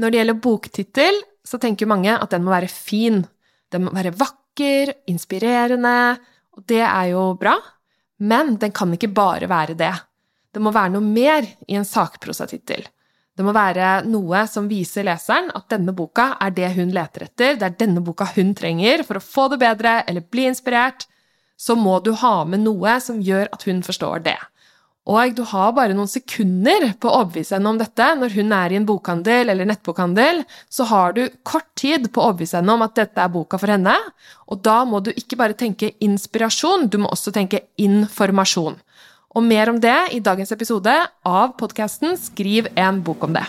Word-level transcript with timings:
Når 0.00 0.10
det 0.10 0.20
gjelder 0.20 0.42
boktittel, 0.42 1.20
så 1.44 1.60
tenker 1.60 1.90
mange 1.90 2.14
at 2.16 2.32
den 2.32 2.44
må 2.44 2.54
være 2.54 2.70
fin. 2.72 3.22
Den 3.72 3.86
må 3.86 3.92
være 3.94 4.14
vakker, 4.18 4.94
inspirerende, 5.10 6.16
og 6.54 6.66
det 6.70 6.82
er 6.86 7.12
jo 7.12 7.28
bra, 7.38 7.54
men 8.22 8.54
den 8.62 8.74
kan 8.74 8.92
ikke 8.94 9.12
bare 9.14 9.48
være 9.50 9.76
det. 9.78 9.94
Det 10.54 10.62
må 10.62 10.70
være 10.74 10.94
noe 10.94 11.02
mer 11.02 11.46
i 11.66 11.78
en 11.78 11.86
sakprosatittel. 11.86 12.84
Det 13.34 13.42
må 13.42 13.50
være 13.54 14.04
noe 14.06 14.44
som 14.46 14.68
viser 14.70 15.06
leseren 15.08 15.48
at 15.58 15.66
denne 15.72 15.90
boka 15.96 16.36
er 16.42 16.52
det 16.54 16.70
hun 16.76 16.92
leter 16.94 17.26
etter, 17.26 17.56
det 17.58 17.66
er 17.66 17.78
denne 17.80 18.02
boka 18.04 18.28
hun 18.36 18.54
trenger 18.54 19.02
for 19.02 19.18
å 19.18 19.24
få 19.24 19.48
det 19.50 19.58
bedre 19.64 19.96
eller 20.06 20.22
bli 20.30 20.46
inspirert. 20.46 21.08
Så 21.58 21.74
må 21.78 21.98
du 22.02 22.12
ha 22.18 22.44
med 22.46 22.62
noe 22.62 22.98
som 23.02 23.18
gjør 23.22 23.50
at 23.54 23.66
hun 23.66 23.82
forstår 23.86 24.22
det. 24.26 24.38
Og 25.04 25.34
du 25.36 25.42
har 25.44 25.74
bare 25.76 25.92
noen 25.92 26.08
sekunder 26.08 26.86
på 26.96 27.10
å 27.10 27.18
overbevise 27.20 27.58
henne 27.58 27.74
om 27.74 27.80
dette. 27.80 28.06
Når 28.16 28.38
hun 28.38 28.54
er 28.56 28.72
i 28.72 28.78
en 28.78 28.86
bokhandel 28.88 29.52
eller 29.52 29.68
nettbokhandel, 29.68 30.40
så 30.72 30.86
har 30.88 31.12
du 31.16 31.26
kort 31.44 31.68
tid 31.76 32.08
på 32.08 32.22
å 32.22 32.30
overbevise 32.30 32.56
henne 32.62 32.72
om 32.72 32.86
at 32.86 32.96
dette 32.96 33.20
er 33.20 33.32
boka 33.34 33.60
for 33.60 33.74
henne. 33.74 33.94
Og 34.48 34.64
da 34.64 34.80
må 34.88 35.02
du 35.04 35.12
ikke 35.12 35.36
bare 35.40 35.58
tenke 35.60 35.92
inspirasjon, 36.04 36.88
du 36.88 37.02
må 37.04 37.12
også 37.12 37.34
tenke 37.36 37.66
informasjon. 37.76 38.80
Og 39.34 39.44
mer 39.44 39.68
om 39.72 39.80
det 39.82 39.98
i 40.16 40.24
dagens 40.24 40.54
episode 40.54 40.96
av 41.26 41.56
podkasten 41.60 42.16
Skriv 42.20 42.70
en 42.78 43.04
bok 43.04 43.28
om 43.28 43.36
det. 43.36 43.48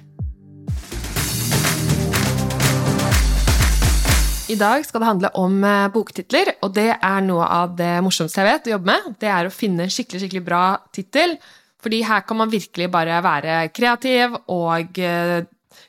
I 4.51 4.57
dag 4.59 4.83
skal 4.83 4.99
det 4.99 5.07
handle 5.07 5.29
om 5.39 5.61
eh, 5.63 5.87
boktitler, 5.93 6.49
og 6.65 6.73
det 6.75 6.89
er 6.91 7.23
noe 7.23 7.45
av 7.47 7.75
det 7.77 7.93
morsomste 8.03 8.41
jeg 8.41 8.49
vet 8.49 8.67
å 8.67 8.73
jobbe 8.73 8.89
med. 8.89 9.13
Det 9.21 9.29
er 9.31 9.47
å 9.47 9.53
finne 9.53 9.85
en 9.85 9.93
skikkelig, 9.93 10.25
skikkelig 10.25 10.43
bra 10.43 10.63
tittel, 10.91 11.37
fordi 11.81 12.01
her 12.03 12.25
kan 12.27 12.41
man 12.41 12.51
virkelig 12.51 12.89
bare 12.91 13.21
være 13.23 13.61
kreativ 13.71 14.35
og 14.51 14.99
eh, 14.99 15.45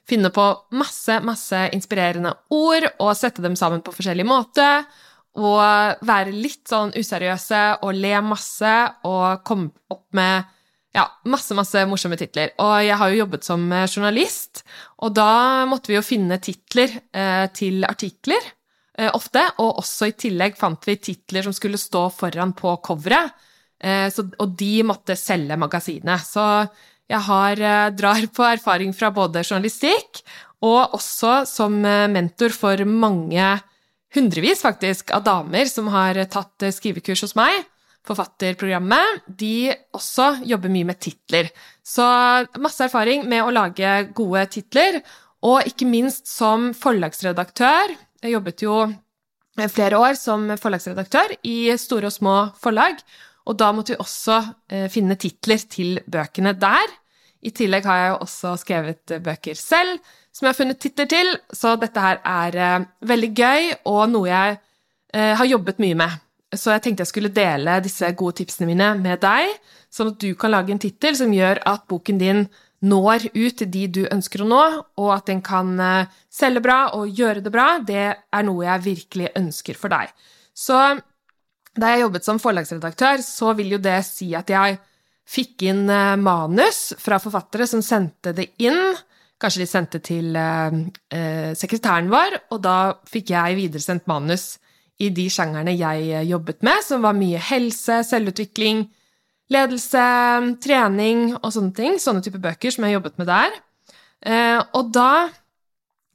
finne 0.09 0.31
på 0.35 0.45
masse, 0.79 1.19
masse 1.27 1.65
inspirerende 1.75 2.37
ord 2.55 2.87
og 2.93 3.17
sette 3.19 3.43
dem 3.43 3.59
sammen 3.59 3.83
på 3.83 3.95
forskjellig 3.97 4.29
måte. 4.29 4.69
Og 5.33 6.05
være 6.05 6.35
litt 6.37 6.69
sånn 6.69 6.93
useriøse 6.93 7.63
og 7.83 7.97
le 7.97 8.19
masse 8.23 8.73
og 9.09 9.43
komme 9.49 9.73
opp 9.91 10.05
med 10.15 10.51
ja, 10.93 11.07
masse, 11.25 11.55
masse 11.57 11.85
morsomme 11.89 12.19
titler. 12.21 12.53
Og 12.61 12.75
jeg 12.85 12.99
har 13.01 13.13
jo 13.13 13.23
jobbet 13.23 13.47
som 13.47 13.65
eh, 13.73 13.89
journalist, 13.89 14.63
og 15.03 15.15
da 15.17 15.65
måtte 15.69 15.93
vi 15.93 15.97
jo 15.97 16.05
finne 16.05 16.41
titler 16.43 16.93
eh, 17.17 17.47
til 17.57 17.87
artikler 17.89 18.43
eh, 18.99 19.09
ofte. 19.13 19.47
Og 19.65 19.81
også 19.83 20.11
i 20.11 20.17
tillegg 20.27 20.59
fant 20.61 20.89
vi 20.89 20.99
titler 21.01 21.47
som 21.47 21.57
skulle 21.57 21.81
stå 21.81 22.07
foran 22.15 22.55
på 22.59 22.77
coveret, 22.85 23.49
og 23.83 24.51
de 24.55 24.85
måtte 24.87 25.17
selge 25.19 25.57
magasinet. 25.59 26.23
Så 26.23 26.43
jeg 27.11 27.19
har, 27.27 27.63
drar 27.99 28.29
på 28.31 28.45
erfaring 28.47 28.93
fra 28.95 29.09
både 29.11 29.43
journalistikk 29.43 30.21
og 30.63 30.95
også 30.95 31.41
som 31.51 31.81
mentor 31.83 32.55
for 32.55 32.85
mange 32.87 33.49
hundrevis 34.15 34.63
faktisk 34.63 35.11
av 35.19 35.27
damer 35.27 35.67
som 35.67 35.91
har 35.91 36.23
tatt 36.31 36.69
skrivekurs 36.79 37.25
hos 37.27 37.35
meg 37.35 37.59
forfatterprogrammet, 38.07 39.23
de 39.27 39.73
også 39.95 40.43
jobber 40.49 40.73
mye 40.73 40.89
med 40.89 41.01
titler. 41.03 41.51
Så 41.83 42.05
masse 42.63 42.87
erfaring 42.87 43.27
med 43.31 43.45
å 43.45 43.53
lage 43.55 43.93
gode 44.17 44.45
titler, 44.55 45.01
og 45.43 45.67
ikke 45.67 45.89
minst 45.91 46.31
som 46.31 46.71
forlagsredaktør. 46.79 47.95
Jeg 48.23 48.35
jobbet 48.35 48.63
jo 48.63 48.77
flere 49.71 49.99
år 49.99 50.17
som 50.19 50.47
forlagsredaktør 50.59 51.37
i 51.47 51.75
store 51.79 52.11
og 52.11 52.15
små 52.15 52.37
forlag, 52.63 52.99
og 53.47 53.59
da 53.59 53.73
måtte 53.75 53.97
vi 53.97 54.03
også 54.03 54.39
eh, 54.71 54.89
finne 54.91 55.19
titler 55.19 55.63
til 55.67 55.97
bøkene 56.07 56.55
der. 56.55 56.99
I 57.43 57.51
tillegg 57.51 57.87
har 57.91 57.99
jeg 57.99 58.11
jo 58.13 58.19
også 58.23 58.53
skrevet 58.63 59.17
bøker 59.23 59.59
selv 59.59 59.99
som 60.33 60.47
jeg 60.47 60.55
har 60.55 60.59
funnet 60.59 60.81
titler 60.81 61.09
til, 61.11 61.31
så 61.53 61.75
dette 61.81 62.03
her 62.03 62.21
er 62.25 62.57
eh, 62.57 62.85
veldig 63.09 63.33
gøy 63.37 63.73
og 63.91 64.03
noe 64.15 64.29
jeg 64.31 64.55
eh, 65.13 65.33
har 65.37 65.49
jobbet 65.49 65.83
mye 65.83 65.99
med. 65.99 66.15
Så 66.53 66.75
jeg 66.75 66.83
tenkte 66.85 67.07
jeg 67.07 67.13
skulle 67.13 67.33
dele 67.33 67.79
disse 67.85 68.11
gode 68.19 68.43
tipsene 68.43 68.69
mine 68.69 68.91
med 69.01 69.23
deg, 69.23 69.55
sånn 69.93 70.13
at 70.13 70.21
du 70.21 70.35
kan 70.37 70.53
lage 70.53 70.75
en 70.75 70.83
tittel 70.83 71.17
som 71.17 71.33
gjør 71.33 71.63
at 71.69 71.87
boken 71.89 72.21
din 72.21 72.45
når 72.83 73.29
ut 73.31 73.57
til 73.61 73.71
de 73.71 73.85
du 73.95 74.01
ønsker 74.11 74.43
å 74.43 74.49
nå, 74.51 74.63
og 74.99 75.11
at 75.15 75.29
den 75.31 75.41
kan 75.45 75.71
eh, 75.81 76.11
selge 76.33 76.65
bra 76.65 76.79
og 76.99 77.13
gjøre 77.15 77.45
det 77.45 77.53
bra, 77.55 77.77
det 77.79 78.07
er 78.11 78.47
noe 78.47 78.67
jeg 78.67 78.85
virkelig 78.89 79.31
ønsker 79.39 79.79
for 79.79 79.93
deg. 79.93 80.11
Så 80.53 80.79
da 81.73 81.93
jeg 81.93 82.03
jobbet 82.03 82.27
som 82.27 82.41
forlagsredaktør, 82.43 83.23
så 83.25 83.55
vil 83.57 83.77
jo 83.77 83.81
det 83.83 84.01
si 84.05 84.33
at 84.37 84.51
jeg 84.51 84.81
fikk 85.31 85.63
inn 85.71 85.87
eh, 85.87 86.19
manus 86.19 86.91
fra 87.01 87.21
forfattere 87.23 87.71
som 87.71 87.85
sendte 87.87 88.35
det 88.37 88.51
inn. 88.67 88.81
Kanskje 89.41 89.63
de 89.63 89.71
sendte 89.71 90.03
til 90.03 90.35
eh, 90.37 91.55
sekretæren 91.59 92.11
vår, 92.11 92.41
og 92.51 92.61
da 92.67 92.77
fikk 93.09 93.31
jeg 93.37 93.61
videresendt 93.63 94.11
manus 94.11 94.57
i 95.03 95.11
de 95.15 95.27
sjangerne 95.33 95.75
jeg 95.75 96.09
eh, 96.11 96.27
jobbet 96.31 96.63
med, 96.67 96.83
som 96.87 97.05
var 97.05 97.17
mye 97.19 97.41
helse, 97.51 98.03
selvutvikling, 98.07 98.85
ledelse, 99.53 100.07
trening 100.63 101.33
og 101.41 101.51
sånne 101.55 101.77
ting. 101.77 101.99
Sånne 102.01 102.25
type 102.25 102.41
bøker 102.43 102.75
som 102.75 102.87
jeg 102.87 102.97
jobbet 102.97 103.19
med 103.21 103.31
der. 103.31 103.57
Eh, 104.23 104.61
og 104.79 104.93
da, 104.95 105.29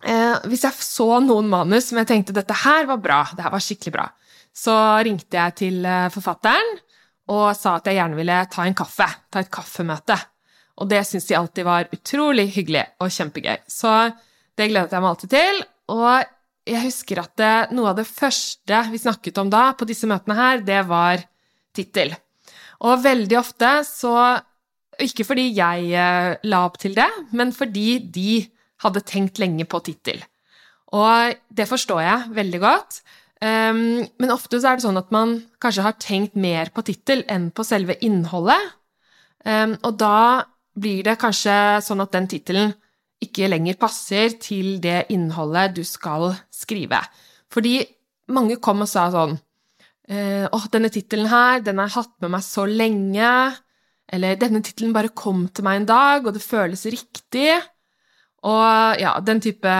eh, 0.03 0.37
hvis 0.47 0.63
jeg 0.67 0.87
så 0.87 1.09
noen 1.23 1.49
manus 1.51 1.91
som 1.91 1.99
jeg 2.01 2.09
tenkte 2.13 2.35
dette 2.37 2.61
her 2.63 2.87
var 2.89 3.03
bra, 3.03 3.21
det 3.35 3.45
her 3.45 3.53
var 3.53 3.63
skikkelig 3.63 3.95
bra, 3.97 4.07
så 4.57 4.73
ringte 5.05 5.37
jeg 5.37 5.57
til 5.59 5.83
forfatteren 6.09 6.79
og 7.29 7.51
sa 7.59 7.75
at 7.77 7.85
jeg 7.89 7.99
gjerne 7.99 8.17
ville 8.17 8.37
ta 8.49 8.63
en 8.65 8.77
kaffe, 8.77 9.05
ta 9.29 9.43
et 9.43 9.51
kaffemøte. 9.53 10.15
Og 10.81 10.89
det 10.89 11.03
syntes 11.05 11.27
de 11.27 11.35
alltid 11.37 11.67
var 11.67 11.89
utrolig 11.93 12.47
hyggelig 12.55 12.85
og 13.03 13.11
kjempegøy. 13.13 13.59
Så 13.69 13.91
det 14.57 14.69
gledet 14.71 14.95
jeg 14.95 15.03
meg 15.03 15.11
alltid 15.11 15.33
til. 15.33 15.61
Og 15.93 16.36
jeg 16.67 16.83
husker 16.83 17.21
at 17.23 17.33
det, 17.39 17.55
noe 17.75 17.91
av 17.91 17.99
det 17.99 18.07
første 18.09 18.81
vi 18.91 18.99
snakket 19.01 19.39
om 19.41 19.51
da, 19.51 19.71
på 19.77 19.87
disse 19.89 20.09
møtene 20.09 20.37
her, 20.37 20.63
det 20.65 20.81
var 20.89 21.23
tittel. 21.75 22.13
Og 22.85 23.01
veldig 23.03 23.39
ofte 23.39 23.79
så 23.87 24.13
Ikke 25.01 25.27
fordi 25.27 25.51
jeg 25.53 25.91
eh, 25.93 26.35
la 26.49 26.59
opp 26.65 26.79
til 26.81 26.95
det, 26.97 27.05
men 27.37 27.51
fordi 27.53 27.99
de 28.01 28.39
hadde 28.81 29.03
tenkt 29.05 29.37
lenge 29.37 29.67
på 29.69 29.77
tittel. 29.85 30.23
Og 30.97 31.35
det 31.53 31.67
forstår 31.69 32.01
jeg 32.01 32.31
veldig 32.33 32.61
godt. 32.63 32.97
Um, 33.37 34.07
men 34.17 34.33
ofte 34.33 34.57
så 34.57 34.71
er 34.71 34.79
det 34.79 34.87
sånn 34.87 34.97
at 34.97 35.11
man 35.13 35.35
kanskje 35.61 35.85
har 35.85 35.99
tenkt 36.01 36.33
mer 36.33 36.71
på 36.73 36.81
tittel 36.87 37.21
enn 37.29 37.51
på 37.53 37.65
selve 37.67 37.93
innholdet. 38.01 38.73
Um, 39.45 39.75
og 39.85 39.99
da 40.01 40.47
blir 40.73 41.05
det 41.05 41.19
kanskje 41.21 41.53
sånn 41.85 42.01
at 42.01 42.17
den 42.17 42.25
tittelen 42.31 42.73
ikke 43.23 43.49
lenger 43.49 43.77
passer 43.81 44.35
til 44.41 44.77
det 44.83 45.07
innholdet 45.13 45.75
du 45.77 45.83
skal 45.87 46.31
skrive. 46.53 46.99
Fordi 47.53 47.79
mange 48.33 48.59
kom 48.61 48.83
og 48.85 48.91
sa 48.91 49.07
sånn 49.13 49.37
Åh, 50.07 50.45
Å, 50.55 50.57
denne 50.71 50.87
tittelen 50.87 51.27
her, 51.27 51.59
den 51.65 51.81
har 51.81 51.89
jeg 51.89 51.97
hatt 51.97 52.13
med 52.23 52.31
meg 52.37 52.43
så 52.45 52.63
lenge. 52.63 53.31
Eller 54.07 54.37
denne 54.39 54.61
tittelen 54.63 54.93
bare 54.95 55.11
kom 55.11 55.49
til 55.51 55.65
meg 55.67 55.81
en 55.81 55.89
dag, 55.89 56.23
og 56.23 56.31
det 56.31 56.43
føles 56.45 56.85
riktig. 56.87 57.57
Og 58.47 59.01
ja, 59.01 59.17
den 59.19 59.41
type 59.43 59.73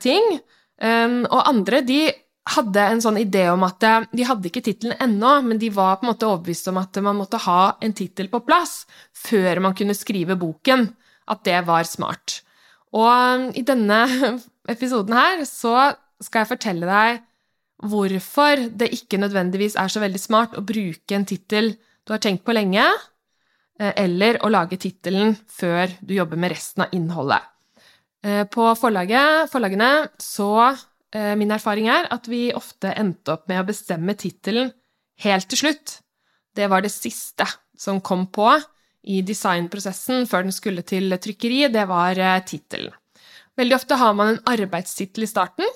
ting. 0.00 0.38
Um, 0.80 1.26
og 1.28 1.50
andre, 1.50 1.82
de 1.84 2.06
hadde 2.54 2.86
en 2.94 3.00
sånn 3.00 3.20
idé 3.22 3.46
om 3.52 3.62
at 3.64 3.84
eh, 3.88 4.06
de 4.12 4.24
hadde 4.28 4.50
ikke 4.50 4.62
tittelen 4.64 4.98
ennå, 5.00 5.36
men 5.46 5.60
de 5.60 5.70
var 5.72 5.96
på 5.96 6.04
en 6.04 6.10
måte 6.12 6.28
overbevist 6.28 6.68
om 6.68 6.80
at 6.80 6.98
man 7.04 7.16
måtte 7.16 7.40
ha 7.46 7.76
en 7.84 7.94
tittel 7.96 8.28
på 8.32 8.42
plass 8.44 8.82
før 9.16 9.62
man 9.64 9.76
kunne 9.76 9.96
skrive 9.96 10.36
boken. 10.40 10.90
At 11.32 11.40
det 11.48 11.62
var 11.64 11.88
smart. 11.88 12.42
Og 12.94 13.10
um, 13.10 13.46
i 13.58 13.64
denne 13.66 14.00
episoden 14.74 15.16
her 15.16 15.44
så 15.48 15.94
skal 16.22 16.44
jeg 16.44 16.52
fortelle 16.54 16.88
deg 16.88 17.22
hvorfor 17.84 18.68
det 18.70 18.92
ikke 18.94 19.18
nødvendigvis 19.20 19.74
er 19.80 19.90
så 19.90 20.00
veldig 20.00 20.20
smart 20.20 20.54
å 20.56 20.64
bruke 20.64 21.16
en 21.16 21.26
tittel 21.28 21.74
du 22.04 22.12
har 22.12 22.20
tenkt 22.22 22.44
på 22.46 22.54
lenge, 22.54 22.84
eh, 23.80 23.92
eller 24.04 24.38
å 24.44 24.50
lage 24.52 24.78
tittelen 24.80 25.34
før 25.50 25.92
du 26.00 26.14
jobber 26.16 26.40
med 26.40 26.52
resten 26.54 26.84
av 26.84 26.94
innholdet. 26.96 27.42
Eh, 28.24 28.44
på 28.48 28.68
forlaget, 28.78 29.50
forlagene 29.52 30.08
så 30.20 30.52
eh, 31.12 31.34
Min 31.36 31.52
erfaring 31.52 31.90
er 31.92 32.08
at 32.14 32.28
vi 32.30 32.46
ofte 32.56 32.92
endte 32.94 33.34
opp 33.34 33.48
med 33.50 33.60
å 33.60 33.68
bestemme 33.68 34.16
tittelen 34.16 34.70
helt 35.24 35.48
til 35.50 35.64
slutt. 35.64 35.98
Det 36.54 36.70
var 36.70 36.84
det 36.84 36.92
siste 36.94 37.46
som 37.76 38.00
kom 38.00 38.28
på 38.32 38.48
i 39.04 39.20
designprosessen 39.26 40.28
før 40.30 40.46
den 40.46 40.54
skulle 40.54 40.84
til 40.86 41.12
trykkeri, 41.20 41.66
det 41.72 41.86
var 41.90 42.18
eh, 42.18 42.42
tittelen. 42.46 42.94
Veldig 43.58 43.76
ofte 43.76 43.98
har 44.00 44.14
man 44.18 44.32
en 44.32 44.40
arbeidstittel 44.50 45.26
i 45.26 45.30
starten, 45.30 45.68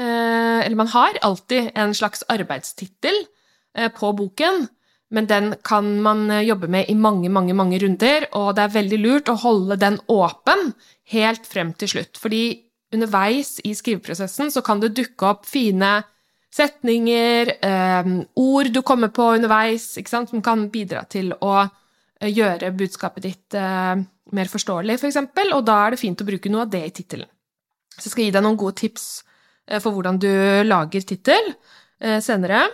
eller 0.00 0.74
man 0.78 0.88
har 0.90 1.18
alltid 1.22 1.68
en 1.78 1.92
slags 1.94 2.24
arbeidstittel 2.32 3.14
på 3.94 4.10
boken, 4.18 4.64
men 5.14 5.28
den 5.30 5.52
kan 5.62 5.92
man 6.02 6.24
jobbe 6.42 6.66
med 6.72 6.88
i 6.90 6.96
mange, 6.98 7.28
mange, 7.30 7.54
mange 7.54 7.78
runder, 7.82 8.26
og 8.34 8.56
det 8.56 8.64
er 8.64 8.74
veldig 8.74 8.98
lurt 9.04 9.30
å 9.30 9.36
holde 9.44 9.76
den 9.78 10.00
åpen 10.10 10.72
helt 11.12 11.46
frem 11.46 11.70
til 11.78 11.92
slutt. 11.92 12.18
Fordi 12.18 12.42
underveis 12.94 13.58
i 13.62 13.76
skriveprosessen 13.78 14.50
så 14.50 14.62
kan 14.66 14.82
det 14.82 14.94
dukke 14.98 15.30
opp 15.30 15.46
fine 15.46 16.00
setninger, 16.54 17.52
eh, 17.62 18.10
ord 18.36 18.72
du 18.74 18.82
kommer 18.82 19.08
på 19.08 19.34
underveis, 19.36 19.98
som 20.08 20.42
kan 20.42 20.68
bidra 20.70 21.04
til 21.08 21.32
å 21.32 21.54
eh, 21.62 21.70
gjøre 22.28 22.72
budskapet 22.76 23.24
ditt 23.24 23.56
eh, 23.56 24.02
mer 24.36 24.50
forståelig, 24.52 24.96
f.eks., 24.96 25.02
for 25.02 25.10
eksempel, 25.10 25.54
og 25.56 25.64
da 25.68 25.78
er 25.86 25.94
det 25.94 26.02
fint 26.02 26.20
å 26.20 26.28
bruke 26.28 26.52
noe 26.52 26.66
av 26.66 26.72
det 26.72 26.82
i 26.86 26.94
tittelen. 27.00 27.30
Så 27.96 28.08
jeg 28.08 28.14
skal 28.14 28.26
gi 28.26 28.34
deg 28.34 28.44
noen 28.44 28.58
gode 28.60 28.78
tips 28.80 29.06
eh, 29.68 29.80
for 29.80 29.94
hvordan 29.94 30.20
du 30.20 30.30
lager 30.66 31.06
tittel 31.06 31.52
eh, 32.00 32.20
senere. 32.24 32.66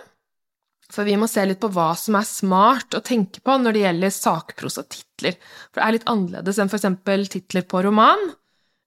For 0.93 1.07
vi 1.07 1.17
må 1.19 1.27
se 1.27 1.43
litt 1.43 1.59
på 1.59 1.69
hva 1.75 1.89
som 1.99 2.15
er 2.15 2.27
smart 2.27 2.95
å 2.95 3.03
tenke 3.03 3.41
på 3.43 3.57
når 3.59 3.75
det 3.75 3.83
gjelder 3.83 4.13
sakprosatitler. 4.15 5.39
For 5.67 5.81
det 5.81 5.87
er 5.87 5.95
litt 5.97 6.07
annerledes 6.07 6.61
enn 6.63 6.71
f.eks. 6.71 6.87
titler 7.33 7.67
på 7.67 7.83
roman. 7.83 8.29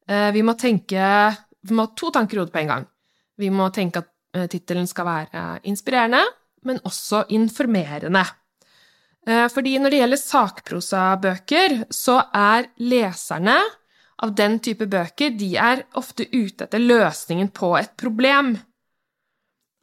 Eh, 0.08 0.30
vi 0.36 0.44
må 0.46 0.56
tenke 0.58 1.04
Vi 1.60 1.76
må 1.76 1.84
ha 1.84 1.92
to 1.92 2.08
tanker 2.08 2.38
i 2.38 2.40
hodet 2.40 2.54
på 2.54 2.62
en 2.62 2.72
gang. 2.72 2.86
Vi 3.36 3.50
må 3.52 3.66
tenke 3.74 4.00
at 4.00 4.08
eh, 4.36 4.46
tittelen 4.48 4.88
skal 4.88 5.08
være 5.08 5.42
inspirerende, 5.68 6.22
men 6.64 6.80
også 6.88 7.26
informerende. 7.36 8.24
Eh, 9.28 9.46
fordi 9.52 9.76
når 9.78 9.92
det 9.92 10.00
gjelder 10.00 10.22
sakprosabøker, 10.22 11.76
så 11.92 12.20
er 12.36 12.70
leserne 12.80 13.58
av 14.20 14.34
den 14.36 14.58
type 14.64 14.86
bøker 14.88 15.32
de 15.36 15.54
er 15.60 15.84
ofte 15.96 16.26
ute 16.32 16.66
etter 16.66 16.82
løsningen 16.82 17.50
på 17.56 17.74
et 17.80 17.92
problem. 18.00 18.54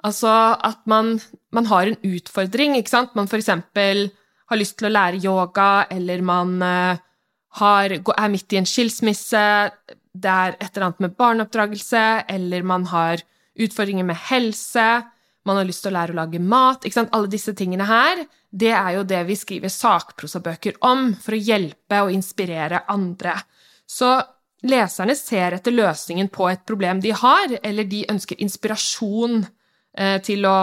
Altså 0.06 0.30
at 0.30 0.84
man, 0.90 1.18
man, 1.54 1.68
har 1.70 1.90
en 1.90 2.00
utfordring, 2.06 2.78
ikke 2.78 2.94
sant. 2.94 3.16
Man 3.18 3.30
eksempel 3.34 4.08
har 4.48 4.60
lyst 4.60 4.78
til 4.80 4.90
å 4.90 4.94
lære 4.94 5.24
yoga, 5.24 5.88
eller 5.92 6.22
man 6.24 6.54
uh, 6.62 7.00
har, 7.60 7.98
er 7.98 8.30
midt 8.32 8.54
i 8.54 8.62
en 8.62 8.70
skilsmisse, 8.70 9.44
det 10.18 10.32
er 10.32 10.56
et 10.56 10.70
eller 10.70 10.88
annet 10.88 11.04
med 11.04 11.18
barneoppdragelse, 11.18 12.06
eller 12.30 12.64
man 12.64 12.86
har 12.94 13.26
utfordringer 13.58 14.06
med 14.08 14.22
helse, 14.30 14.88
man 15.48 15.60
har 15.60 15.68
lyst 15.68 15.86
til 15.86 15.94
å 15.94 15.98
lære 15.98 16.16
å 16.16 16.20
lage 16.20 16.42
mat 16.44 16.86
ikke 16.86 17.00
sant? 17.00 17.14
Alle 17.16 17.32
disse 17.32 17.56
tingene 17.58 17.88
her, 17.88 18.24
det 18.52 18.74
er 18.76 18.98
jo 18.98 19.06
det 19.08 19.24
vi 19.28 19.38
skriver 19.40 19.72
sakprosabøker 19.72 20.80
om, 20.88 21.14
for 21.24 21.36
å 21.36 21.44
hjelpe 21.50 22.04
og 22.06 22.14
inspirere 22.14 22.84
andre. 22.92 23.38
Så 23.88 24.12
leserne 24.68 25.16
ser 25.16 25.56
etter 25.58 25.76
løsningen 25.76 26.30
på 26.34 26.50
et 26.52 26.66
problem 26.68 27.00
de 27.04 27.14
har, 27.16 27.60
eller 27.64 27.88
de 27.88 28.06
ønsker 28.12 28.40
inspirasjon 28.44 29.46
Eh, 29.98 30.20
til 30.22 30.46
å 30.46 30.58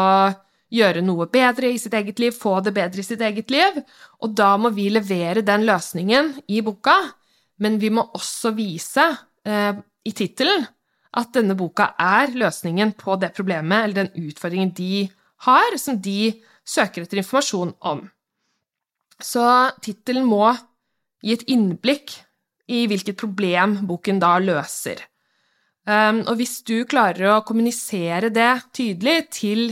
gjøre 0.74 1.02
noe 1.02 1.26
bedre 1.30 1.72
i 1.74 1.78
sitt 1.82 1.94
eget 1.98 2.20
liv, 2.22 2.34
få 2.38 2.60
det 2.62 2.74
bedre 2.74 3.02
i 3.02 3.06
sitt 3.06 3.22
eget 3.22 3.50
liv. 3.50 3.80
Og 4.22 4.34
da 4.38 4.54
må 4.60 4.70
vi 4.74 4.88
levere 4.92 5.42
den 5.46 5.66
løsningen 5.66 6.32
i 6.54 6.62
boka, 6.66 6.96
men 7.62 7.80
vi 7.82 7.90
må 7.94 8.06
også 8.14 8.54
vise 8.54 9.08
eh, 9.46 9.74
i 10.04 10.12
tittelen 10.14 10.66
at 11.14 11.30
denne 11.36 11.54
boka 11.58 11.92
er 12.00 12.34
løsningen 12.34 12.94
på 12.98 13.16
det 13.22 13.32
problemet 13.36 13.86
eller 13.86 14.04
den 14.04 14.28
utfordringen 14.28 14.74
de 14.74 15.06
har, 15.46 15.78
som 15.78 16.00
de 16.02 16.34
søker 16.66 17.04
etter 17.04 17.20
informasjon 17.20 17.74
om. 17.84 18.04
Så 19.22 19.44
tittelen 19.84 20.26
må 20.26 20.48
gi 21.24 21.36
et 21.36 21.46
innblikk 21.52 22.16
i 22.72 22.84
hvilket 22.90 23.18
problem 23.20 23.78
boken 23.88 24.20
da 24.22 24.36
løser. 24.42 25.04
Um, 25.84 26.22
og 26.24 26.38
hvis 26.40 26.62
du 26.64 26.78
klarer 26.88 27.34
å 27.34 27.42
kommunisere 27.44 28.30
det 28.32 28.52
tydelig 28.76 29.18
til 29.36 29.66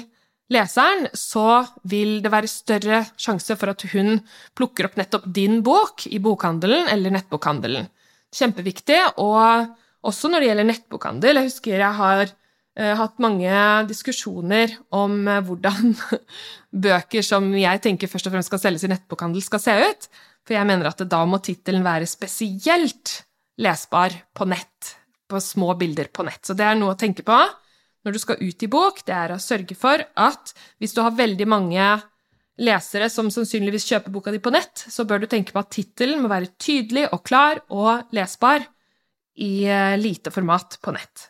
leseren, 0.53 1.07
så 1.17 1.63
vil 1.89 2.19
det 2.25 2.33
være 2.33 2.51
større 2.51 2.99
sjanse 3.17 3.57
for 3.57 3.73
at 3.73 3.85
hun 3.95 4.19
plukker 4.59 4.91
opp 4.91 4.99
nettopp 5.01 5.25
din 5.33 5.63
bok 5.65 6.05
i 6.13 6.21
bokhandelen 6.21 6.91
eller 6.93 7.17
nettbokhandelen. 7.17 7.89
Kjempeviktig. 8.33 9.01
Og 9.25 9.73
også 10.03 10.31
når 10.31 10.43
det 10.43 10.51
gjelder 10.51 10.69
nettbokhandel. 10.69 11.41
Jeg 11.41 11.51
husker 11.51 11.77
jeg 11.79 11.99
har 11.99 12.25
uh, 12.27 12.95
hatt 12.99 13.23
mange 13.23 13.63
diskusjoner 13.91 14.77
om 14.95 15.21
uh, 15.29 15.41
hvordan 15.47 15.95
bøker 16.87 17.27
som 17.27 17.51
jeg 17.57 17.83
tenker 17.85 18.11
først 18.11 18.29
og 18.29 18.37
fremst 18.37 18.53
skal 18.53 18.65
selges 18.67 18.87
i 18.89 18.93
nettbokhandel, 18.93 19.45
skal 19.45 19.63
se 19.63 19.77
ut. 19.83 20.09
For 20.43 20.59
jeg 20.59 20.67
mener 20.69 20.91
at 20.91 21.05
da 21.07 21.23
må 21.29 21.39
tittelen 21.45 21.85
være 21.87 22.09
spesielt 22.11 23.21
lesbar 23.63 24.15
på 24.35 24.49
nett 24.51 24.97
på 25.31 25.41
små 25.41 25.73
bilder 25.79 26.11
på 26.13 26.27
nett. 26.27 26.43
Så 26.45 26.57
det 26.59 26.67
er 26.67 26.79
noe 26.79 26.97
å 26.97 26.99
tenke 26.99 27.25
på 27.27 27.39
når 28.03 28.17
du 28.17 28.19
skal 28.19 28.41
ut 28.43 28.65
i 28.65 28.71
bok, 28.71 29.05
det 29.07 29.15
er 29.15 29.35
å 29.35 29.43
sørge 29.43 29.77
for 29.79 30.03
at 30.19 30.53
hvis 30.83 30.95
du 30.97 31.03
har 31.05 31.15
veldig 31.15 31.47
mange 31.47 31.85
lesere 32.63 33.09
som 33.11 33.31
sannsynligvis 33.33 33.87
kjøper 33.89 34.13
boka 34.13 34.33
di 34.35 34.41
på 34.43 34.53
nett, 34.53 34.75
så 34.75 35.07
bør 35.09 35.23
du 35.23 35.29
tenke 35.31 35.55
på 35.55 35.63
at 35.63 35.71
tittelen 35.73 36.21
må 36.23 36.31
være 36.31 36.51
tydelig 36.61 37.07
og 37.15 37.23
klar 37.27 37.63
og 37.73 38.11
lesbar 38.15 38.67
i 39.41 39.65
eh, 39.65 39.97
lite 40.01 40.33
format 40.35 40.79
på 40.83 40.95
nett. 40.95 41.29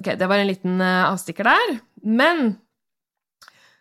Ok, 0.00 0.14
det 0.16 0.28
var 0.28 0.40
en 0.40 0.48
liten 0.48 0.80
eh, 0.80 1.04
avstikker 1.10 1.48
der. 1.50 1.76
Men 2.06 2.54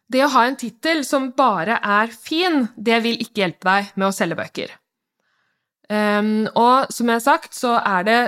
det 0.10 0.26
å 0.26 0.34
ha 0.34 0.46
en 0.48 0.58
tittel 0.60 1.04
som 1.06 1.32
bare 1.38 1.78
er 1.86 2.12
fin, 2.14 2.66
det 2.76 3.00
vil 3.06 3.22
ikke 3.22 3.46
hjelpe 3.46 3.70
deg 3.70 3.92
med 3.96 4.10
å 4.10 4.16
selge 4.16 4.40
bøker. 4.40 4.76
Um, 5.90 6.46
og 6.54 6.92
som 6.94 7.10
jeg 7.10 7.18
har 7.18 7.26
sagt, 7.26 7.56
så 7.58 7.76
er 7.78 8.06
det 8.06 8.20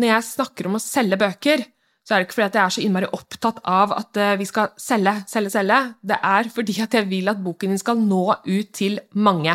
når 0.00 0.12
jeg 0.14 0.28
snakker 0.30 0.68
om 0.68 0.78
å 0.78 0.82
selge 0.82 1.18
bøker, 1.20 1.64
så 2.04 2.14
er 2.14 2.22
det 2.22 2.28
ikke 2.28 2.38
fordi 2.38 2.48
at 2.48 2.56
jeg 2.58 2.64
er 2.64 2.74
så 2.74 2.84
innmari 2.84 3.08
opptatt 3.14 3.58
av 3.68 3.92
at 3.94 4.18
eh, 4.18 4.36
vi 4.40 4.46
skal 4.48 4.70
selge, 4.80 5.12
selge, 5.30 5.52
selge. 5.52 5.80
Det 6.00 6.16
er 6.26 6.48
fordi 6.50 6.74
at 6.82 6.96
jeg 6.96 7.06
vil 7.10 7.30
at 7.30 7.42
boken 7.44 7.74
din 7.74 7.80
skal 7.80 8.00
nå 8.00 8.24
ut 8.34 8.70
til 8.74 8.98
mange. 9.14 9.54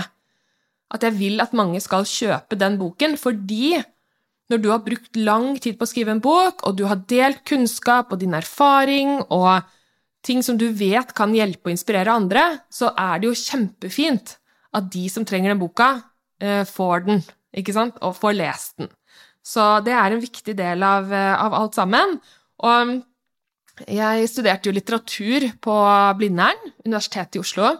At 0.93 1.03
jeg 1.03 1.17
vil 1.17 1.41
at 1.43 1.55
mange 1.57 1.81
skal 1.83 2.05
kjøpe 2.07 2.57
den 2.61 2.77
boken, 2.79 3.17
fordi 3.19 3.73
når 4.51 4.61
du 4.61 4.67
har 4.69 4.83
brukt 4.85 5.17
lang 5.17 5.55
tid 5.61 5.77
på 5.77 5.87
å 5.87 5.89
skrive 5.89 6.13
en 6.13 6.21
bok, 6.23 6.65
og 6.67 6.77
du 6.77 6.85
har 6.89 7.01
delt 7.09 7.41
kunnskap 7.47 8.13
og 8.13 8.21
din 8.21 8.35
erfaring 8.37 9.17
og 9.33 9.65
ting 10.25 10.41
som 10.45 10.57
du 10.57 10.67
vet 10.73 11.13
kan 11.17 11.33
hjelpe 11.33 11.69
og 11.69 11.75
inspirere 11.75 12.13
andre, 12.13 12.43
så 12.69 12.91
er 12.97 13.21
det 13.21 13.29
jo 13.29 13.39
kjempefint 13.39 14.37
at 14.75 14.89
de 14.93 15.05
som 15.11 15.25
trenger 15.25 15.53
den 15.53 15.61
boka, 15.61 15.89
eh, 16.41 16.63
får 16.65 17.05
den, 17.05 17.23
ikke 17.55 17.73
sant, 17.73 17.97
og 18.01 18.17
får 18.17 18.37
lest 18.37 18.77
den. 18.81 18.89
Så 19.45 19.83
det 19.85 19.93
er 19.93 20.11
en 20.11 20.23
viktig 20.23 20.55
del 20.57 20.83
av, 20.83 21.11
eh, 21.13 21.35
av 21.37 21.53
alt 21.53 21.77
sammen. 21.77 22.19
Og 22.65 23.03
jeg 23.87 24.29
studerte 24.31 24.69
jo 24.69 24.75
litteratur 24.75 25.51
på 25.61 25.75
Blindern, 26.17 26.59
Universitetet 26.85 27.35
i 27.37 27.43
Oslo, 27.43 27.77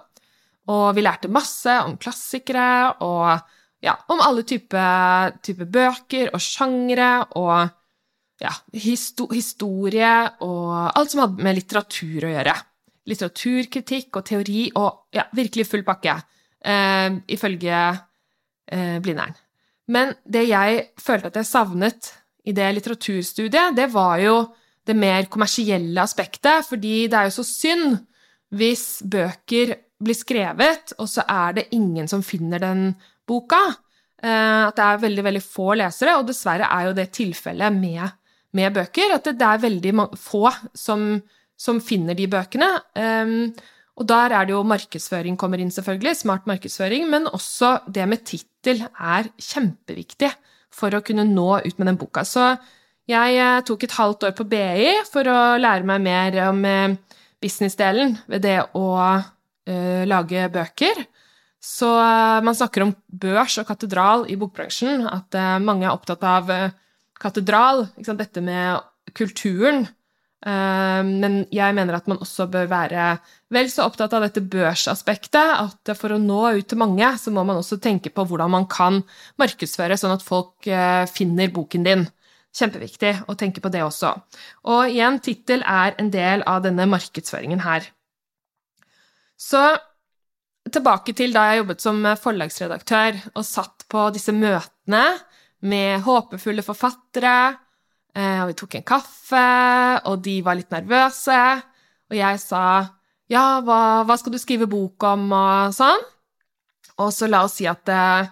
og 0.68 0.96
vi 0.96 1.02
lærte 1.06 1.30
masse 1.30 1.72
om 1.86 1.98
klassikere 1.98 2.96
og 3.06 3.42
ja, 3.86 3.96
om 4.12 4.22
alle 4.24 4.44
typer 4.48 5.36
type 5.46 5.68
bøker 5.70 6.32
og 6.34 6.42
sjangere 6.42 7.12
og 7.38 7.70
ja, 8.42 8.52
histo 8.82 9.30
historie 9.32 10.12
og 10.44 10.74
alt 10.90 11.14
som 11.14 11.24
hadde 11.24 11.46
med 11.46 11.60
litteratur 11.60 12.28
å 12.28 12.34
gjøre. 12.34 12.56
Litteraturkritikk 13.06 14.18
og 14.18 14.26
teori 14.28 14.66
og 14.82 15.16
ja, 15.16 15.28
virkelig 15.38 15.68
full 15.70 15.86
pakke, 15.88 16.18
eh, 16.66 17.08
ifølge 17.32 17.80
eh, 17.86 18.98
Blindern. 19.06 19.38
Men 19.94 20.16
det 20.26 20.48
jeg 20.50 20.86
følte 20.98 21.30
at 21.30 21.40
jeg 21.40 21.52
savnet 21.52 22.12
i 22.46 22.54
det 22.58 22.68
litteraturstudiet, 22.78 23.76
det 23.78 23.88
var 23.94 24.18
jo 24.22 24.38
det 24.86 24.96
mer 24.98 25.30
kommersielle 25.30 26.02
aspektet, 26.02 26.66
fordi 26.66 27.06
det 27.10 27.18
er 27.18 27.30
jo 27.30 27.38
så 27.40 27.46
synd 27.46 28.00
hvis 28.56 29.02
bøker 29.06 29.74
blir 30.02 30.18
skrevet, 30.18 30.94
og 31.02 31.08
så 31.10 31.24
er 31.30 31.56
det 31.58 31.70
ingen 31.78 32.10
som 32.10 32.26
finner 32.26 32.62
den 32.62 32.90
boka. 33.28 33.62
Eh, 34.24 34.62
at 34.68 34.76
det 34.78 34.88
er 34.88 35.04
veldig, 35.06 35.24
veldig 35.30 35.44
få 35.44 35.74
lesere, 35.82 36.18
og 36.20 36.28
dessverre 36.30 36.70
er 36.72 36.90
jo 36.90 36.98
det 36.98 37.10
tilfellet 37.16 37.78
med, 37.78 38.18
med 38.58 38.76
bøker. 38.76 39.16
At 39.18 39.30
det, 39.32 39.48
er 39.48 39.64
veldig 39.64 39.96
få 40.20 40.50
som, 40.78 41.08
som 41.58 41.82
finner 41.84 42.18
de 42.18 42.28
bøkene. 42.32 42.72
Um, 42.98 43.54
og 43.96 44.08
der 44.10 44.34
er 44.36 44.48
det 44.48 44.52
jo 44.56 44.64
markedsføring 44.68 45.38
kommer 45.40 45.62
inn, 45.62 45.72
selvfølgelig, 45.72 46.18
smart 46.20 46.50
markedsføring, 46.50 47.08
men 47.12 47.30
også 47.32 47.78
det 47.88 48.08
med 48.12 48.26
tittel 48.28 48.82
er 48.84 49.30
kjempeviktig 49.40 50.34
for 50.76 50.92
å 50.92 51.04
kunne 51.06 51.24
nå 51.30 51.62
ut 51.64 51.78
med 51.80 51.88
den 51.88 52.00
boka. 52.00 52.26
Så 52.28 52.50
jeg 53.08 53.38
eh, 53.40 53.62
tok 53.64 53.86
et 53.86 53.96
halvt 53.96 54.28
år 54.28 54.34
på 54.36 54.48
BI 54.52 54.90
for 55.08 55.30
å 55.30 55.40
lære 55.62 55.88
meg 55.88 56.04
mer 56.04 56.40
om 56.50 56.64
eh, 56.68 56.98
businessdelen 57.44 58.18
ved 58.32 58.42
det 58.48 58.58
å 58.74 58.88
uh, 59.06 60.02
lage 60.08 60.48
bøker. 60.50 61.04
Så 61.66 61.90
uh, 61.98 62.44
man 62.46 62.58
snakker 62.58 62.86
om 62.86 62.94
børs 63.10 63.58
og 63.62 63.68
katedral 63.68 64.28
i 64.30 64.38
bokbransjen, 64.40 65.08
at 65.10 65.38
uh, 65.38 65.58
mange 65.64 65.88
er 65.88 65.94
opptatt 65.96 66.24
av 66.26 66.52
katedral, 67.22 67.88
dette 67.98 68.44
med 68.44 68.84
kulturen. 69.18 69.88
Eh, 70.46 71.02
men 71.06 71.40
jeg 71.54 71.74
mener 71.74 71.98
at 71.98 72.10
man 72.10 72.20
også 72.22 72.46
bør 72.54 72.68
være 72.70 73.06
vel 73.54 73.70
så 73.74 73.88
opptatt 73.90 74.14
av 74.14 74.28
dette 74.28 74.44
børsaspektet, 74.44 75.40
at 75.42 75.94
for 75.98 76.14
å 76.14 76.22
nå 76.22 76.42
ut 76.60 76.68
til 76.70 76.82
mange, 76.82 77.08
så 77.18 77.34
må 77.34 77.46
man 77.48 77.62
også 77.62 77.80
tenke 77.82 78.12
på 78.14 78.28
hvordan 78.30 78.54
man 78.54 78.68
kan 78.70 79.02
markedsføre, 79.42 79.98
sånn 79.98 80.14
at 80.18 80.26
folk 80.26 80.70
eh, 80.70 81.06
finner 81.10 81.54
boken 81.56 81.88
din. 81.88 82.06
Kjempeviktig 82.56 83.12
å 83.28 83.36
tenke 83.36 83.60
på 83.60 83.72
det 83.74 83.82
også. 83.84 84.14
Og 84.72 84.94
igjen, 84.94 85.18
tittel 85.20 85.66
er 85.68 85.98
en 86.00 86.14
del 86.14 86.46
av 86.48 86.62
denne 86.64 86.86
markedsføringen 86.88 87.66
her. 87.66 87.90
Så 89.36 89.60
tilbake 90.74 91.14
til 91.18 91.36
da 91.36 91.50
jeg 91.50 91.62
jobbet 91.62 91.84
som 91.84 92.02
forlagsredaktør 92.22 93.20
og 93.36 93.46
satt 93.46 93.86
på 93.92 94.08
disse 94.16 94.34
møtene 94.34 95.04
med 95.66 96.02
håpefulle 96.06 96.66
forfattere 96.66 97.36
Eh, 98.16 98.40
og 98.42 98.52
vi 98.52 98.56
tok 98.56 98.78
en 98.78 98.88
kaffe, 98.88 99.46
og 100.08 100.22
de 100.24 100.38
var 100.46 100.56
litt 100.58 100.72
nervøse. 100.72 101.40
Og 102.12 102.16
jeg 102.16 102.40
sa 102.40 102.64
ja, 103.32 103.44
hva, 103.66 103.80
hva 104.08 104.18
skal 104.20 104.36
du 104.36 104.40
skrive 104.40 104.70
bok 104.72 105.04
om, 105.10 105.28
og 105.36 105.76
sånn? 105.76 106.04
Og 107.04 107.12
så 107.12 107.28
la 107.28 107.44
oss 107.44 107.58
si 107.60 107.68
at 107.68 107.90
eh, 107.92 108.30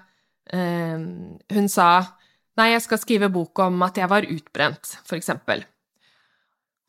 hun 0.53 1.67
sa 1.71 1.89
nei, 2.59 2.69
jeg 2.75 2.83
skal 2.85 3.01
skrive 3.01 3.31
bok 3.33 3.59
om 3.65 3.81
at 3.83 3.97
jeg 3.99 4.07
var 4.11 4.27
utbrent, 4.29 4.93
for 5.03 5.17
eksempel. 5.17 5.65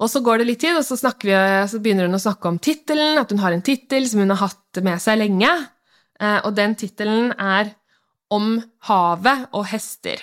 Og 0.05 0.11
så 0.13 0.21
går 0.21 0.43
det 0.43 0.49
litt 0.51 0.61
tid, 0.61 0.77
og 0.77 0.85
så, 0.85 0.99
vi, 1.25 1.33
så 1.71 1.81
begynner 1.81 2.11
hun 2.11 2.19
å 2.19 2.21
snakke 2.21 2.51
om 2.51 2.61
tittelen, 2.61 3.17
at 3.21 3.33
hun 3.33 3.41
har 3.41 3.57
en 3.57 3.65
tittel 3.65 4.05
som 4.11 4.21
hun 4.21 4.35
har 4.35 4.43
hatt 4.43 4.83
med 4.85 5.01
seg 5.01 5.17
lenge, 5.23 5.49
eh, 6.21 6.39
og 6.45 6.53
den 6.59 6.77
tittelen 6.77 7.33
er 7.39 7.73
Om 8.35 8.57
havet 8.89 9.51
og 9.55 9.67
hester. 9.69 10.23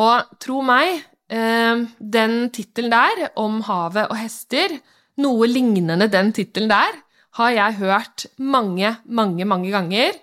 Og 0.00 0.30
tro 0.40 0.60
meg, 0.64 1.02
Ehm, 1.32 1.86
den 1.96 2.50
tittelen 2.52 2.92
der, 2.92 3.30
om 3.40 3.62
havet 3.64 4.10
og 4.10 4.18
hester, 4.20 4.74
noe 5.22 5.48
lignende 5.48 6.08
den 6.12 6.32
tittelen 6.36 6.72
der, 6.72 6.98
har 7.38 7.54
jeg 7.56 7.78
hørt 7.80 8.26
mange, 8.36 8.96
mange, 9.06 9.46
mange 9.48 9.72
ganger. 9.72 10.18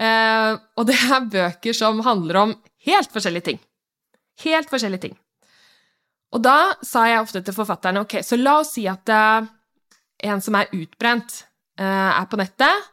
Ehm, 0.00 0.62
og 0.78 0.88
det 0.88 0.96
er 0.96 1.28
bøker 1.34 1.76
som 1.76 2.00
handler 2.06 2.40
om 2.40 2.56
helt 2.88 3.12
forskjellige 3.12 3.50
ting. 3.50 3.60
Helt 4.44 4.72
forskjellige 4.72 5.08
ting. 5.08 5.18
Og 6.34 6.42
da 6.42 6.74
sa 6.82 7.04
jeg 7.06 7.22
ofte 7.22 7.44
til 7.46 7.54
forfatterne 7.54 8.02
ok, 8.02 8.18
så 8.26 8.38
la 8.40 8.58
oss 8.60 8.74
si 8.74 8.88
at 8.90 9.10
uh, 9.14 9.46
en 10.24 10.42
som 10.42 10.56
er 10.58 10.72
utbrent, 10.74 11.36
uh, 11.78 12.10
er 12.18 12.26
på 12.30 12.40
nettet 12.40 12.90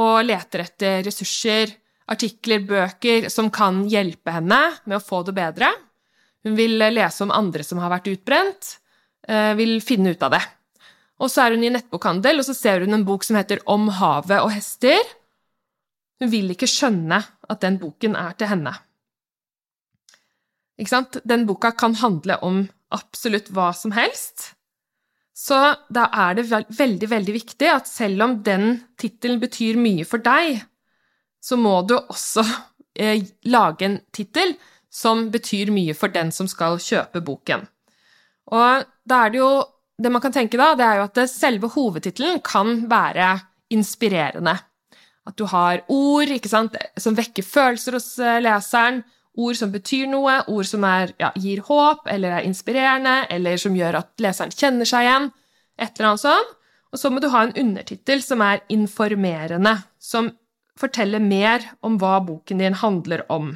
og 0.00 0.22
leter 0.24 0.64
etter 0.64 1.04
ressurser, 1.04 1.74
artikler, 2.10 2.62
bøker 2.66 3.28
som 3.30 3.50
kan 3.54 3.84
hjelpe 3.90 4.32
henne 4.34 4.60
med 4.84 4.98
å 4.98 5.04
få 5.04 5.22
det 5.26 5.34
bedre. 5.36 5.70
Hun 6.46 6.56
vil 6.56 6.78
lese 6.90 7.24
om 7.24 7.34
andre 7.34 7.64
som 7.66 7.80
har 7.82 7.92
vært 7.92 8.08
utbrent, 8.10 8.76
eh, 9.28 9.52
vil 9.54 9.80
finne 9.84 10.14
ut 10.14 10.22
av 10.22 10.32
det. 10.34 10.42
Og 11.20 11.28
så 11.28 11.44
er 11.44 11.54
hun 11.54 11.64
i 11.64 11.72
nettbokhandel, 11.72 12.40
og 12.40 12.46
så 12.48 12.54
ser 12.56 12.80
hun 12.80 12.96
en 12.96 13.04
bok 13.04 13.24
som 13.24 13.36
heter 13.36 13.60
Om 13.66 13.88
havet 13.88 14.40
og 14.40 14.50
hester. 14.54 15.00
Hun 16.20 16.30
vil 16.32 16.50
ikke 16.54 16.70
skjønne 16.70 17.20
at 17.20 17.60
den 17.60 17.78
boken 17.78 18.16
er 18.16 18.32
til 18.32 18.48
henne. 18.48 18.72
Ikke 20.80 20.94
sant? 20.94 21.20
Den 21.28 21.44
boka 21.48 21.74
kan 21.76 21.94
handle 22.00 22.38
om 22.46 22.64
absolutt 22.94 23.50
hva 23.54 23.70
som 23.76 23.92
helst. 23.94 24.54
Så 25.36 25.56
da 25.92 26.08
er 26.26 26.36
det 26.36 26.48
veldig, 26.50 27.08
veldig 27.08 27.34
viktig 27.36 27.68
at 27.72 27.88
selv 27.88 28.26
om 28.26 28.34
den 28.44 28.82
tittelen 29.00 29.40
betyr 29.40 29.78
mye 29.80 30.04
for 30.08 30.22
deg, 30.24 30.58
så 31.40 31.56
må 31.56 31.78
du 31.88 31.94
også 31.96 32.44
eh, 32.98 33.22
lage 33.48 33.86
en 33.86 33.98
tittel 34.12 34.56
som 34.92 35.28
betyr 35.32 35.70
mye 35.72 35.94
for 35.96 36.12
den 36.12 36.32
som 36.34 36.48
skal 36.50 36.80
kjøpe 36.82 37.22
boken. 37.24 37.64
Og 38.52 38.88
da 39.06 39.26
er 39.26 39.30
det 39.30 39.38
jo 39.40 39.52
Det 40.00 40.08
man 40.08 40.22
kan 40.24 40.32
tenke 40.32 40.56
da, 40.56 40.70
det 40.72 40.80
er 40.80 40.96
jo 40.96 41.02
at 41.10 41.18
selve 41.28 41.68
hovedtittelen 41.74 42.38
kan 42.40 42.86
være 42.88 43.34
inspirerende. 43.68 44.54
At 45.28 45.36
du 45.36 45.44
har 45.44 45.82
ord 45.92 46.30
sant, 46.48 46.78
som 46.96 47.18
vekker 47.18 47.44
følelser 47.44 47.98
hos 47.98 48.06
eh, 48.16 48.38
leseren, 48.40 49.02
ord 49.38 49.58
som 49.58 49.70
betyr 49.72 50.08
noe, 50.10 50.40
ord 50.50 50.66
som 50.68 50.84
er, 50.86 51.14
ja, 51.20 51.30
gir 51.38 51.62
håp 51.66 52.08
eller 52.10 52.38
er 52.38 52.48
inspirerende, 52.48 53.24
eller 53.30 53.60
som 53.60 53.76
gjør 53.76 54.00
at 54.02 54.22
leseren 54.22 54.54
kjenner 54.54 54.88
seg 54.88 55.06
igjen. 55.06 55.30
Et 55.80 55.92
eller 55.94 56.10
annet 56.10 56.24
sånt. 56.24 56.56
Og 56.90 56.98
så 56.98 57.10
må 57.12 57.22
du 57.22 57.28
ha 57.30 57.44
en 57.46 57.54
undertittel 57.54 58.22
som 58.24 58.42
er 58.42 58.64
informerende, 58.74 59.76
som 60.02 60.32
forteller 60.80 61.22
mer 61.22 61.62
om 61.86 61.98
hva 62.00 62.18
boken 62.24 62.62
din 62.62 62.78
handler 62.80 63.22
om. 63.30 63.52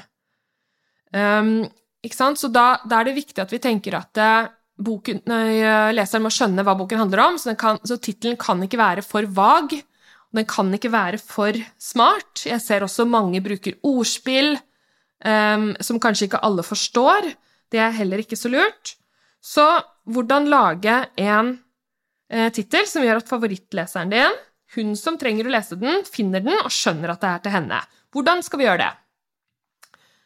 Um, 1.14 1.64
ikke 2.04 2.18
sant? 2.18 2.38
Så 2.38 2.50
da, 2.52 2.76
da, 2.86 3.00
er 3.00 3.08
det 3.08 3.16
viktig 3.18 3.42
at 3.42 3.54
vi 3.54 3.62
tenker 3.62 3.96
at 3.98 4.20
uh, 4.22 4.52
boken, 4.78 5.24
uh, 5.26 5.90
leseren 5.96 6.22
må 6.26 6.30
skjønne 6.34 6.62
hva 6.66 6.76
boken 6.78 7.02
handler 7.02 7.24
om, 7.24 7.40
så, 7.40 7.56
kan, 7.58 7.80
så 7.82 7.98
tittelen 7.98 8.38
kan 8.38 8.62
ikke 8.62 8.78
være 8.78 9.02
for 9.06 9.26
vag. 9.26 9.74
Og 9.74 10.38
den 10.38 10.46
kan 10.50 10.70
ikke 10.76 10.92
være 10.94 11.18
for 11.22 11.58
smart. 11.80 12.44
Jeg 12.46 12.62
ser 12.62 12.86
også 12.86 13.08
mange 13.08 13.42
bruker 13.42 13.80
ordspill 13.82 14.54
som 15.24 15.96
kanskje 16.02 16.26
ikke 16.28 16.42
alle 16.44 16.60
forstår. 16.66 17.30
Det 17.72 17.80
er 17.80 17.94
heller 17.96 18.20
ikke 18.20 18.36
så 18.36 18.50
lurt. 18.52 18.94
Så 19.44 19.64
hvordan 20.08 20.48
lage 20.48 20.96
en 21.20 21.54
eh, 22.32 22.50
tittel 22.54 22.86
som 22.88 23.04
gjør 23.04 23.20
at 23.20 23.30
favorittleseren 23.30 24.12
din, 24.12 24.36
hun 24.74 24.94
som 24.98 25.18
trenger 25.20 25.46
å 25.46 25.52
lese 25.52 25.78
den, 25.78 26.04
finner 26.08 26.44
den 26.44 26.56
og 26.62 26.72
skjønner 26.72 27.12
at 27.12 27.22
det 27.22 27.30
er 27.30 27.42
til 27.44 27.56
henne? 27.58 27.80
Hvordan 28.14 28.44
skal 28.46 28.60
vi 28.60 28.68
gjøre 28.68 28.86
det? 28.86 28.92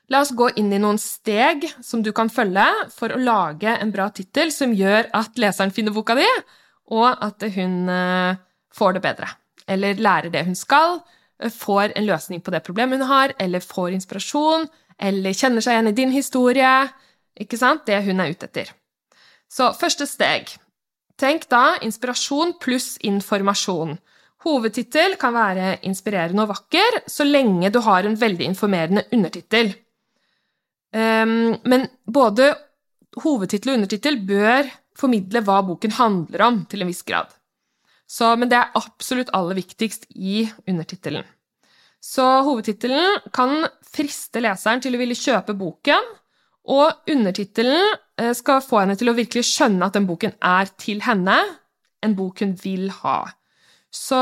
La 0.09 0.23
oss 0.25 0.33
gå 0.33 0.49
inn 0.57 0.71
i 0.73 0.81
noen 0.81 1.01
steg 1.03 1.67
som 1.85 2.01
du 2.05 2.15
kan 2.17 2.31
følge 2.33 2.65
for 2.95 3.13
å 3.13 3.21
lage 3.21 3.75
en 3.75 3.91
bra 3.93 4.07
tittel 4.15 4.53
som 4.55 4.73
gjør 4.73 5.11
at 5.17 5.37
leseren 5.41 5.75
finner 5.75 5.93
boka 5.93 6.17
di, 6.17 6.29
og 6.95 7.11
at 7.13 7.45
hun 7.59 7.91
eh, 7.93 8.39
får 8.73 8.97
det 8.97 9.05
bedre. 9.05 9.29
Eller 9.69 10.01
lærer 10.01 10.33
det 10.33 10.47
hun 10.47 10.57
skal, 10.57 11.03
eh, 11.43 11.53
får 11.53 11.93
en 11.99 12.09
løsning 12.09 12.41
på 12.41 12.55
det 12.55 12.63
problemet 12.65 13.03
hun 13.03 13.11
har, 13.11 13.35
eller 13.43 13.65
får 13.65 13.99
inspirasjon, 13.99 14.71
eller 14.99 15.37
kjenner 15.37 15.65
seg 15.65 15.77
igjen 15.77 15.91
i 15.93 15.97
din 15.97 16.15
historie. 16.15 16.73
Ikke 17.39 17.59
sant? 17.61 17.87
Det 17.87 18.01
hun 18.07 18.21
er 18.23 18.35
ute 18.35 18.49
etter. 18.49 18.73
Så 19.49 19.71
første 19.79 20.07
steg. 20.09 20.51
Tenk 21.19 21.49
da 21.51 21.79
inspirasjon 21.83 22.57
pluss 22.63 22.97
informasjon. 23.07 23.97
Hovedtittel 24.47 25.17
kan 25.19 25.35
være 25.35 25.79
inspirerende 25.89 26.45
og 26.45 26.53
vakker, 26.53 27.01
så 27.11 27.27
lenge 27.27 27.73
du 27.75 27.81
har 27.83 28.07
en 28.07 28.19
veldig 28.19 28.47
informerende 28.53 29.03
undertittel. 29.15 29.73
Um, 30.95 31.59
men 31.69 31.89
både 32.07 32.53
hovedtittel 33.19 33.73
og 33.73 33.81
undertittel 33.81 34.21
bør 34.29 34.69
formidle 34.99 35.43
hva 35.47 35.59
boken 35.67 35.97
handler 35.99 36.47
om, 36.47 36.63
til 36.71 36.85
en 36.85 36.91
viss 36.91 37.03
grad. 37.07 37.35
Så, 38.09 38.31
men 38.39 38.49
det 38.51 38.61
er 38.61 38.79
absolutt 38.79 39.33
aller 39.37 39.59
viktigst 39.59 40.07
i 40.15 40.47
undertittelen. 40.69 41.27
Så 42.05 42.25
hovedtittelen 42.47 43.19
kan 43.35 43.67
friste 43.89 44.43
leseren 44.45 44.83
til 44.85 44.95
å 44.95 45.01
ville 45.01 45.19
kjøpe 45.19 45.57
boken, 45.59 46.15
og 46.69 47.11
undertittelen 47.11 47.95
eh, 48.21 48.35
skal 48.37 48.63
få 48.65 48.83
henne 48.83 48.97
til 49.01 49.11
å 49.11 49.17
virkelig 49.17 49.47
skjønne 49.49 49.89
at 49.89 49.97
den 49.97 50.07
boken 50.09 50.37
er 50.45 50.71
til 50.81 51.01
henne, 51.07 51.39
en 52.05 52.15
bok 52.15 52.45
hun 52.45 52.53
vil 52.61 52.91
ha. 53.01 53.23
Så 53.91 54.19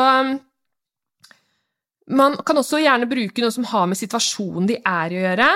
man 2.06 2.36
kan 2.46 2.60
også 2.60 2.78
gjerne 2.80 3.08
bruke 3.10 3.42
noe 3.42 3.52
som 3.52 3.66
har 3.72 3.88
med 3.90 3.98
situasjonen 3.98 4.68
de 4.70 4.78
er 4.78 5.12
i 5.12 5.18
å 5.18 5.24
gjøre. 5.26 5.48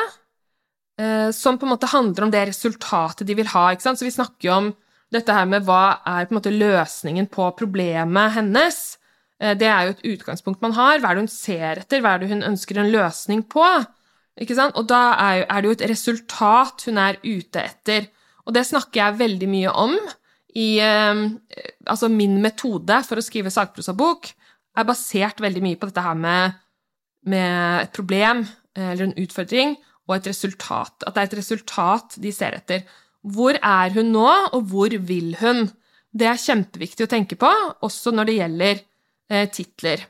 Eh, 1.00 1.28
som 1.36 1.58
på 1.58 1.66
en 1.66 1.74
måte 1.76 1.90
handler 1.90 2.26
om 2.26 2.32
det 2.34 2.48
resultatet 2.50 3.28
de 3.28 3.36
vil 3.38 3.50
ha. 3.54 3.68
Så 3.78 4.02
vi 4.02 4.12
snakker 4.12 4.48
jo 4.48 4.56
om 4.56 4.72
dette 5.14 5.34
her 5.34 5.46
med 5.50 5.66
hva 5.66 6.00
er 6.06 6.26
på 6.26 6.34
en 6.34 6.40
måte 6.40 6.54
løsningen 6.54 7.30
på 7.30 7.48
problemet 7.58 8.34
hennes. 8.36 8.80
Eh, 9.40 9.56
det 9.58 9.68
er 9.68 9.86
jo 9.86 9.96
et 9.96 10.06
utgangspunkt 10.14 10.62
man 10.64 10.76
har. 10.76 11.00
Hva 11.00 11.10
er 11.10 11.18
det 11.18 11.24
hun 11.26 11.32
ser 11.32 11.82
etter? 11.82 12.04
Hva 12.04 12.14
er 12.14 12.22
det 12.22 12.30
hun 12.32 12.46
ønsker 12.52 12.80
en 12.80 12.92
løsning 12.92 13.44
på? 13.50 13.66
Ikke 14.40 14.56
sant? 14.56 14.76
Og 14.78 14.88
da 14.88 15.02
er, 15.18 15.44
det 15.48 15.68
jo 15.68 15.76
et 15.78 15.88
resultat 15.90 16.86
hun 16.88 17.00
er 17.00 17.20
ute 17.24 17.64
etter. 17.64 18.08
Og 18.46 18.56
det 18.56 18.66
snakker 18.68 19.02
jeg 19.02 19.20
veldig 19.20 19.50
mye 19.50 19.74
om 19.84 19.96
i 20.58 20.70
eh, 20.82 21.26
Altså, 21.90 22.10
min 22.12 22.40
metode 22.42 23.00
for 23.06 23.18
å 23.18 23.24
skrive 23.24 23.52
sakprosabok 23.52 24.32
er 24.78 24.86
basert 24.86 25.40
veldig 25.42 25.62
mye 25.64 25.78
på 25.80 25.88
dette 25.88 26.02
her 26.04 26.18
med, 26.18 26.58
med 27.26 27.86
et 27.86 27.94
problem 27.96 28.44
eller 28.78 29.08
en 29.08 29.16
utfordring 29.18 29.74
og 30.06 30.16
et 30.16 30.28
resultat. 30.30 31.06
At 31.06 31.16
det 31.16 31.22
er 31.22 31.30
et 31.30 31.38
resultat 31.40 32.14
de 32.22 32.32
ser 32.34 32.54
etter. 32.58 32.84
Hvor 33.26 33.56
er 33.56 33.92
hun 33.96 34.12
nå, 34.14 34.28
og 34.54 34.70
hvor 34.70 34.94
vil 35.08 35.34
hun? 35.40 35.66
Det 36.10 36.26
er 36.26 36.40
kjempeviktig 36.40 37.06
å 37.06 37.10
tenke 37.10 37.36
på, 37.38 37.50
også 37.86 38.12
når 38.14 38.30
det 38.30 38.38
gjelder 38.38 38.72
eh, 38.78 38.86
titler. 39.52 40.02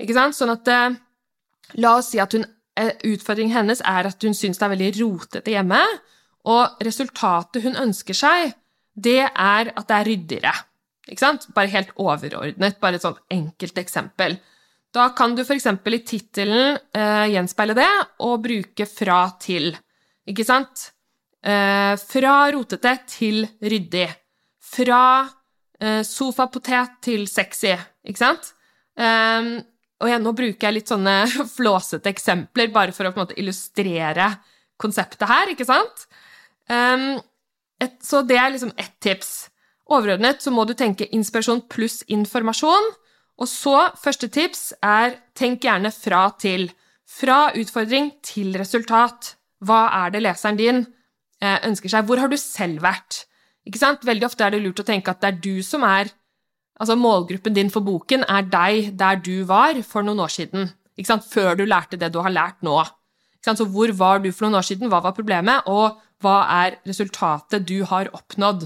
Ikke 0.00 0.16
sant? 0.16 0.36
Sånn 0.36 0.52
at 0.54 0.68
eh, 0.70 0.98
La 1.78 1.96
oss 2.00 2.10
si 2.10 2.18
at 2.22 2.34
hun, 2.34 2.44
eh, 2.78 2.94
utfordringen 3.12 3.54
hennes 3.54 3.82
er 3.86 4.08
at 4.08 4.26
hun 4.26 4.34
syns 4.34 4.58
det 4.58 4.66
er 4.66 4.72
veldig 4.74 4.90
rotete 4.98 5.54
hjemme, 5.54 5.80
og 6.50 6.82
resultatet 6.82 7.62
hun 7.62 7.78
ønsker 7.78 8.16
seg, 8.16 8.54
det 8.96 9.22
er 9.28 9.70
at 9.70 9.86
det 9.86 9.96
er 9.96 10.08
ryddigere. 10.08 10.54
Ikke 11.10 11.22
sant? 11.22 11.46
Bare 11.54 11.70
helt 11.72 11.92
overordnet, 12.00 12.78
bare 12.80 12.98
et 12.98 13.04
sånt 13.04 13.20
enkelt 13.30 13.78
eksempel. 13.82 14.38
Da 14.90 15.10
kan 15.14 15.36
du 15.36 15.44
f.eks. 15.44 15.68
i 15.70 16.00
tittelen 16.06 16.78
eh, 16.96 17.26
gjenspeile 17.30 17.76
det 17.78 17.90
og 18.26 18.40
bruke 18.42 18.86
fra 18.90 19.20
til. 19.42 19.70
Ikke 20.26 20.46
sant? 20.46 20.90
Eh, 21.40 21.94
fra 21.94 22.34
rotete 22.50 22.96
til 23.06 23.44
ryddig. 23.62 24.08
Fra 24.70 25.02
eh, 25.80 26.02
sofapotet 26.06 26.96
til 27.04 27.26
sexy, 27.30 27.74
ikke 28.06 28.22
sant? 28.22 28.52
Um, 29.00 29.58
og 30.00 30.08
jeg, 30.08 30.20
nå 30.24 30.32
bruker 30.36 30.68
jeg 30.68 30.76
litt 30.76 30.90
sånne 30.90 31.16
flåsete 31.56 32.12
eksempler 32.12 32.72
bare 32.74 32.94
for 32.96 33.08
å 33.08 33.12
på 33.12 33.20
en 33.20 33.26
måte 33.26 33.38
illustrere 33.40 34.30
konseptet 34.80 35.28
her, 35.28 35.52
ikke 35.52 35.68
sant? 35.68 36.06
Um, 36.70 37.18
et, 37.80 37.96
så 38.04 38.22
det 38.26 38.38
er 38.40 38.52
liksom 38.52 38.72
ett 38.80 38.96
tips. 39.02 39.50
Overordnet 39.90 40.42
så 40.44 40.52
må 40.54 40.66
du 40.68 40.74
tenke 40.78 41.08
inspirasjon 41.16 41.64
pluss 41.72 42.00
informasjon. 42.12 42.92
Og 43.40 43.48
så, 43.48 43.76
første 43.96 44.28
tips 44.28 44.70
er 44.84 45.16
tenk 45.38 45.64
gjerne 45.64 45.90
fra 45.94 46.26
til. 46.40 46.68
Fra 47.10 47.48
utfordring 47.58 48.12
til 48.22 48.54
resultat. 48.60 49.34
Hva 49.64 49.86
er 50.04 50.12
det 50.14 50.22
leseren 50.22 50.60
din 50.60 50.82
eh, 50.84 51.58
ønsker 51.66 51.90
seg? 51.92 52.06
Hvor 52.06 52.20
har 52.22 52.30
du 52.30 52.36
selv 52.40 52.84
vært? 52.84 53.24
Ikke 53.70 53.80
sant? 53.80 54.02
Veldig 54.06 54.26
ofte 54.26 54.42
er 54.42 54.56
det 54.56 54.64
lurt 54.64 54.82
å 54.82 54.86
tenke 54.86 55.12
at 55.14 55.22
det 55.22 55.30
er 55.30 55.44
du 55.44 55.54
som 55.66 55.86
er 55.86 56.10
Altså, 56.80 56.94
målgruppen 56.96 57.52
din 57.52 57.68
for 57.68 57.84
boken 57.84 58.22
er 58.24 58.46
deg 58.48 58.94
der 58.96 59.18
du 59.20 59.42
var 59.44 59.76
for 59.84 60.00
noen 60.00 60.22
år 60.24 60.30
siden. 60.32 60.70
Ikke 60.96 61.10
sant? 61.10 61.26
Før 61.28 61.58
du 61.58 61.66
lærte 61.68 61.98
det 62.00 62.08
du 62.14 62.22
har 62.24 62.32
lært 62.32 62.64
nå. 62.64 62.78
Ikke 63.36 63.50
sant? 63.50 63.60
Så 63.60 63.66
hvor 63.68 63.92
var 63.98 64.22
du 64.24 64.30
for 64.32 64.46
noen 64.46 64.56
år 64.62 64.64
siden? 64.64 64.88
Hva 64.88 65.02
var 65.04 65.12
problemet? 65.12 65.68
Og 65.68 65.98
hva 66.24 66.38
er 66.64 66.78
resultatet 66.88 67.66
du 67.68 67.82
har 67.84 68.08
oppnådd? 68.16 68.64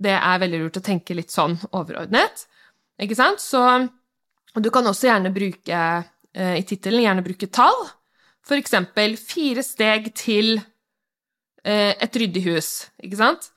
Det 0.00 0.16
er 0.16 0.40
veldig 0.40 0.62
lurt 0.62 0.80
å 0.80 0.84
tenke 0.88 1.16
litt 1.16 1.36
sånn 1.36 1.58
overordnet. 1.72 2.46
Ikke 3.04 3.18
sant? 3.18 3.44
Så 3.44 3.60
du 4.56 4.70
kan 4.72 4.88
også 4.88 5.10
gjerne 5.10 5.32
bruke 5.34 5.80
eh, 5.84 6.56
i 6.60 6.64
tittelen 6.64 7.04
gjerne 7.04 7.24
bruke 7.26 7.52
tall. 7.52 7.76
For 8.44 8.60
eksempel 8.60 9.18
fire 9.20 9.64
steg 9.64 10.14
til 10.16 10.56
eh, 10.56 11.92
et 11.92 12.20
ryddig 12.20 12.44
hus. 12.48 12.70
Ikke 13.04 13.20
sant? 13.20 13.50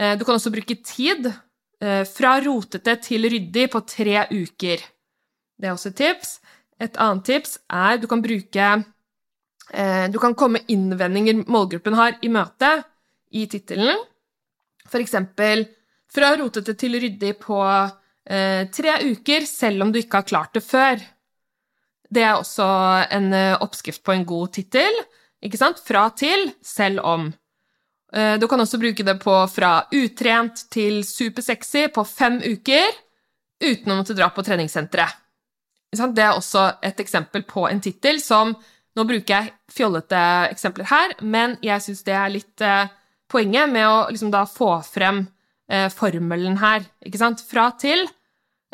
Eh, 0.00 0.16
du 0.18 0.24
kan 0.24 0.38
også 0.38 0.52
bruke 0.54 0.78
tid. 0.84 1.28
Eh, 1.80 2.04
fra 2.08 2.36
rotete 2.44 2.96
til 3.04 3.28
ryddig 3.32 3.68
på 3.72 3.82
tre 3.88 4.24
uker. 4.32 4.82
Det 5.60 5.68
er 5.68 5.74
også 5.74 5.92
et 5.92 6.00
tips. 6.00 6.38
Et 6.80 6.96
annet 6.96 7.26
tips 7.28 7.58
er 7.68 7.98
du 8.00 8.06
kan 8.08 8.22
bruke 8.24 8.68
eh, 9.74 10.06
Du 10.08 10.18
kan 10.18 10.34
komme 10.34 10.62
innvendinger 10.68 11.44
målgruppen 11.46 11.94
har, 11.94 12.16
i 12.22 12.28
møte 12.28 12.72
i 13.32 13.46
tittelen. 13.46 14.00
Eksempel 14.90 15.66
fra 16.10 16.32
rotete 16.40 16.74
til 16.74 16.96
ryddig 16.98 17.36
på 17.38 17.60
tre 18.26 18.92
uker, 19.06 19.44
selv 19.46 19.84
om 19.84 19.92
du 19.92 20.00
ikke 20.00 20.20
har 20.20 20.26
klart 20.26 20.54
det 20.54 20.62
før. 20.62 20.98
Det 22.10 22.22
er 22.22 22.34
også 22.34 22.66
en 23.14 23.30
oppskrift 23.62 24.02
på 24.02 24.12
en 24.12 24.26
god 24.26 24.50
tittel. 24.54 24.98
Fra 25.86 26.08
til, 26.18 26.50
selv 26.62 27.00
om. 27.06 27.30
Eh, 28.12 28.38
du 28.38 28.48
kan 28.48 28.60
også 28.60 28.80
bruke 28.80 29.04
det 29.06 29.16
på 29.22 29.34
fra 29.52 29.84
utrent 29.94 30.64
til 30.72 31.02
supersexy 31.06 31.86
på 31.94 32.04
fem 32.08 32.40
uker 32.42 32.90
uten 33.62 33.92
å 33.92 34.00
måtte 34.00 34.16
dra 34.18 34.30
på 34.34 34.44
treningssenteret. 34.46 35.18
Det 35.90 36.22
er 36.22 36.36
også 36.36 36.66
et 36.86 37.00
eksempel 37.02 37.42
på 37.48 37.66
en 37.68 37.82
tittel 37.82 38.20
som 38.22 38.54
Nå 38.98 39.04
bruker 39.06 39.30
jeg 39.30 39.52
fjollete 39.70 40.20
eksempler 40.50 40.88
her, 40.90 41.12
men 41.22 41.52
jeg 41.62 41.78
syns 41.84 42.00
det 42.02 42.14
er 42.18 42.32
litt 42.34 42.62
eh, 42.66 42.88
poenget 43.30 43.70
med 43.70 43.86
å 43.86 44.08
liksom 44.10 44.32
få 44.50 44.72
frem 44.82 45.20
eh, 45.70 45.86
formelen 45.94 46.56
her. 46.58 46.82
Fra 47.46 47.68
til, 47.78 48.02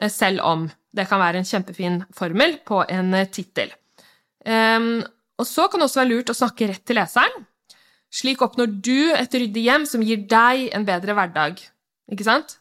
selv 0.09 0.41
om. 0.41 0.65
Det 0.89 1.05
kan 1.11 1.21
være 1.21 1.43
en 1.43 1.45
kjempefin 1.45 2.01
formel 2.17 2.57
på 2.65 2.81
en 2.89 3.13
tittel. 3.29 3.69
Um, 4.49 5.05
og 5.37 5.47
så 5.47 5.69
kan 5.69 5.85
det 5.85 5.91
også 5.91 6.01
være 6.01 6.13
lurt 6.15 6.33
å 6.33 6.39
snakke 6.41 6.71
rett 6.71 6.85
til 6.89 6.97
leseren. 6.97 7.45
Slik 8.13 8.43
oppnår 8.45 8.71
du 8.85 9.13
et 9.17 9.35
ryddig 9.35 9.67
hjem 9.67 9.85
som 9.89 10.05
gir 10.05 10.23
deg 10.31 10.71
en 10.77 10.87
bedre 10.87 11.17
hverdag. 11.17 11.59
Ikke 12.13 12.27
sant? 12.27 12.59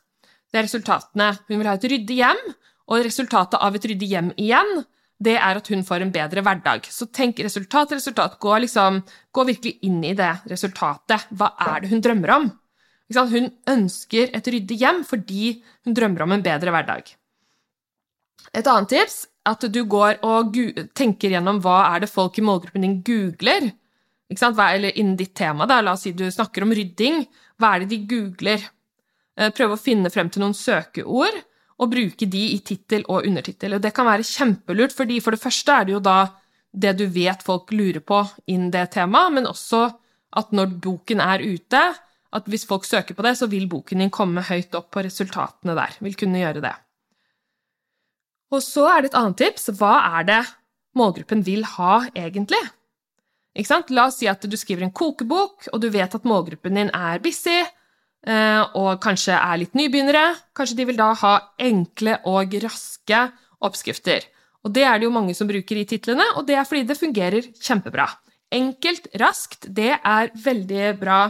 Det 0.52 0.60
er 0.60 0.68
resultatene. 0.68 1.32
Hun 1.48 1.60
vil 1.60 1.70
ha 1.70 1.76
et 1.78 1.88
ryddig 1.92 2.20
hjem, 2.22 2.42
og 2.86 3.06
resultatet 3.06 3.62
av 3.62 3.76
et 3.78 3.88
ryddig 3.90 4.10
hjem 4.12 4.30
igjen, 4.42 4.84
det 5.26 5.38
er 5.40 5.58
at 5.58 5.70
hun 5.72 5.84
får 5.88 6.04
en 6.04 6.12
bedre 6.14 6.44
hverdag. 6.44 6.88
Så 6.92 7.08
tenk 7.14 7.40
resultat, 7.40 7.94
resultat. 7.96 8.36
Gå, 8.42 8.52
liksom, 8.66 9.00
gå 9.32 9.46
virkelig 9.48 9.78
inn 9.88 10.02
i 10.04 10.16
det 10.18 10.32
resultatet. 10.52 11.30
Hva 11.32 11.54
er 11.68 11.84
det 11.84 11.92
hun 11.94 12.04
drømmer 12.04 12.34
om? 12.36 12.50
Hun 13.16 13.48
ønsker 13.70 14.34
et 14.36 14.48
ryddig 14.50 14.80
hjem 14.82 15.04
fordi 15.08 15.62
hun 15.86 15.96
drømmer 15.96 16.26
om 16.26 16.36
en 16.36 16.44
bedre 16.44 16.74
hverdag. 16.74 17.14
Et 18.52 18.68
annet 18.68 18.92
tips 18.92 19.24
er 19.26 19.32
at 19.54 19.66
du 19.70 19.84
går 19.86 20.24
og 20.26 20.58
tenker 20.98 21.36
gjennom 21.36 21.60
hva 21.62 21.94
er 21.94 22.02
det 22.02 22.10
folk 22.10 22.40
i 22.40 22.46
målgruppen 22.46 22.82
din 22.82 23.02
googler 23.06 23.70
eller 24.30 24.98
innen 24.98 25.18
ditt 25.18 25.36
tema, 25.36 25.66
da, 25.66 25.82
la 25.82 25.94
oss 25.94 26.02
si 26.02 26.12
du 26.12 26.26
snakker 26.32 26.64
om 26.64 26.74
rydding, 26.74 27.26
hva 27.60 27.76
er 27.76 27.84
det 27.84 27.90
de 27.94 28.00
googler? 28.10 28.64
Eh, 29.38 29.52
prøve 29.52 29.76
å 29.76 29.82
finne 29.82 30.10
frem 30.10 30.30
til 30.30 30.42
noen 30.42 30.56
søkeord 30.56 31.44
og 31.76 31.92
bruke 31.92 32.26
de 32.26 32.44
i 32.56 32.62
tittel 32.64 33.04
og 33.12 33.28
undertittel. 33.28 33.76
Og 33.76 33.84
det 33.84 33.92
kan 33.96 34.08
være 34.08 34.24
kjempelurt, 34.24 34.96
fordi 34.96 35.20
for 35.20 35.36
det 35.36 35.44
første 35.44 35.76
er 35.76 35.86
det 35.86 35.96
jo 35.98 36.00
da 36.04 36.20
det 36.76 36.96
du 37.00 37.06
vet 37.12 37.44
folk 37.44 37.72
lurer 37.72 38.02
på 38.04 38.22
innen 38.52 38.72
det 38.72 38.90
temaet, 38.96 39.34
men 39.36 39.48
også 39.48 39.90
at 40.36 40.52
når 40.56 40.74
boken 40.84 41.22
er 41.24 41.44
ute, 41.44 41.84
at 42.36 42.50
hvis 42.52 42.66
folk 42.68 42.88
søker 42.88 43.16
på 43.16 43.24
det, 43.24 43.36
så 43.40 43.48
vil 43.52 43.68
boken 43.72 44.02
din 44.04 44.12
komme 44.12 44.44
høyt 44.44 44.76
opp 44.76 44.90
på 44.92 45.04
resultatene 45.06 45.76
der. 45.78 45.96
Vil 46.04 46.18
kunne 46.20 46.42
gjøre 46.42 46.64
det. 46.66 46.74
Og 48.52 48.64
så 48.64 48.88
er 48.92 49.04
det 49.04 49.12
et 49.12 49.20
annet 49.20 49.40
tips. 49.40 49.70
Hva 49.80 49.94
er 50.20 50.28
det 50.28 50.42
målgruppen 50.96 51.44
vil 51.48 51.64
ha, 51.76 52.06
egentlig? 52.16 52.60
La 53.56 54.10
oss 54.10 54.18
si 54.20 54.28
at 54.28 54.44
du 54.44 54.58
skriver 54.60 54.84
en 54.84 54.92
kokebok, 54.92 55.70
og 55.72 55.80
du 55.80 55.88
vet 55.94 56.12
at 56.12 56.28
målgruppen 56.28 56.76
din 56.76 56.90
er 56.92 57.22
busy 57.24 57.62
eh, 57.62 58.64
og 58.76 59.00
kanskje 59.04 59.38
er 59.38 59.62
litt 59.62 59.78
nybegynnere. 59.78 60.26
Kanskje 60.56 60.76
de 60.82 60.88
vil 60.90 61.00
da 61.00 61.14
ha 61.22 61.36
enkle 61.64 62.18
og 62.28 62.58
raske 62.66 63.22
oppskrifter. 63.64 64.28
Og 64.68 64.74
det 64.76 64.84
er 64.84 65.00
det 65.00 65.08
jo 65.08 65.14
mange 65.16 65.38
som 65.38 65.48
bruker 65.48 65.80
i 65.80 65.86
titlene, 65.88 66.26
og 66.36 66.44
det 66.50 66.58
er 66.60 66.68
fordi 66.68 66.84
det 66.90 67.00
fungerer 67.00 67.48
kjempebra. 67.56 68.10
Enkelt, 68.52 69.08
raskt, 69.22 69.70
det 69.72 69.94
er 69.96 70.36
veldig 70.36 70.92
bra 71.00 71.22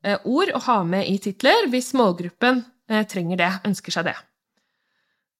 eh, 0.00 0.16
ord 0.24 0.56
å 0.56 0.64
ha 0.70 0.80
med 0.88 1.04
i 1.12 1.20
titler 1.20 1.68
hvis 1.68 1.92
målgruppen 1.98 2.64
eh, 2.88 3.04
trenger 3.04 3.42
det, 3.42 3.52
ønsker 3.68 3.98
seg 3.98 4.08
det. 4.12 4.16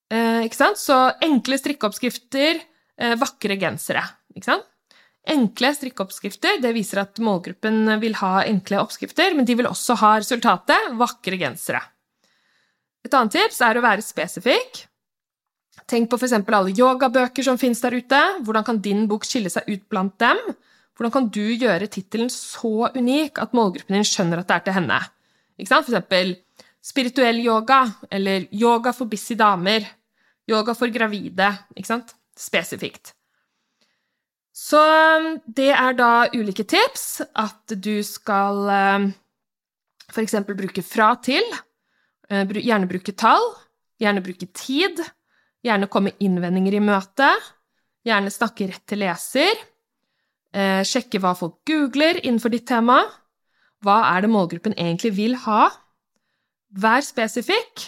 Ikke 0.07 0.55
sant? 0.55 0.79
Så 0.79 0.95
enkle 1.27 1.57
strikkeoppskrifter, 1.59 2.61
vakre 3.19 3.57
gensere. 3.59 4.05
Ikke 4.39 4.53
sant? 4.53 4.69
Enkle 5.27 5.73
strikkeoppskrifter 5.75 6.61
det 6.63 6.71
viser 6.77 7.01
at 7.03 7.19
målgruppen 7.19 7.89
vil 8.03 8.15
ha 8.21 8.45
enkle 8.47 8.79
oppskrifter, 8.79 9.35
men 9.35 9.47
de 9.49 9.57
vil 9.59 9.67
også 9.67 9.97
ha 9.99 10.13
resultatet 10.21 10.93
vakre 10.99 11.39
gensere. 11.41 11.81
Et 13.07 13.15
annet 13.15 13.35
tips 13.35 13.59
er 13.63 13.79
å 13.79 13.83
være 13.83 14.05
spesifikk. 14.07 14.85
Tenk 15.87 16.11
på 16.11 16.19
f.eks. 16.19 16.35
alle 16.35 16.75
yogabøker 16.75 17.47
som 17.47 17.59
finnes 17.59 17.83
der 17.83 17.95
ute. 17.95 18.23
Hvordan 18.47 18.65
kan 18.67 18.81
din 18.83 19.05
bok 19.11 19.27
skille 19.27 19.51
seg 19.53 19.69
ut 19.71 19.85
blant 19.91 20.17
dem? 20.23 20.41
Hvordan 20.97 21.13
kan 21.15 21.29
du 21.31 21.45
gjøre 21.45 21.91
tittelen 21.93 22.31
så 22.33 22.89
unik 22.95 23.39
at 23.43 23.55
målgruppen 23.55 23.99
din 23.99 24.07
skjønner 24.07 24.43
at 24.43 24.49
det 24.49 24.57
er 24.57 24.65
til 24.67 24.79
henne? 24.79 24.99
For 25.59 25.91
eksempel 25.91 26.35
spirituell 26.87 27.39
yoga, 27.43 27.83
eller 28.11 28.47
yoga 28.55 28.95
for 28.95 29.11
busy 29.11 29.35
damer, 29.39 29.87
yoga 30.49 30.75
for 30.79 30.91
gravide. 30.95 31.53
Spesifikt. 32.37 33.15
Så 34.57 34.81
um, 34.81 35.35
det 35.45 35.69
er 35.75 35.97
da 35.99 36.11
ulike 36.33 36.65
tips. 36.65 37.21
At 37.37 37.77
du 37.77 38.01
skal 38.07 38.63
um, 38.65 39.11
f.eks. 40.09 40.39
bruke 40.49 40.85
fra 40.87 41.13
til. 41.21 41.45
Uh, 42.33 42.49
gjerne 42.57 42.89
bruke 42.89 43.13
tall. 43.13 43.45
Gjerne 44.01 44.25
bruke 44.25 44.49
tid. 44.57 45.03
Gjerne 45.67 45.91
komme 45.93 46.15
innvendinger 46.25 46.79
i 46.79 46.83
møte. 46.85 47.29
Gjerne 48.07 48.33
snakke 48.33 48.71
rett 48.71 48.85
til 48.89 49.03
leser. 49.03 49.65
Sjekke 50.87 51.19
hva 51.21 51.35
folk 51.37 51.59
googler 51.69 52.17
innenfor 52.23 52.53
ditt 52.55 52.65
tema. 52.71 53.01
Hva 53.85 53.97
er 54.15 54.23
det 54.25 54.31
målgruppen 54.33 54.77
egentlig 54.79 55.11
vil 55.19 55.35
ha? 55.43 55.67
Vær 56.81 57.03
spesifikk. 57.05 57.83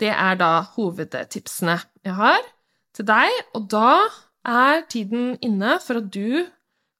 Det 0.00 0.12
er 0.12 0.38
da 0.40 0.62
hovedtipsene 0.76 1.76
jeg 2.06 2.16
har 2.16 2.46
til 2.94 3.08
deg, 3.10 3.36
og 3.58 3.66
da 3.74 3.90
er 4.44 4.84
tiden 4.90 5.34
inne 5.44 5.78
for 5.82 6.00
at 6.00 6.10
du 6.12 6.44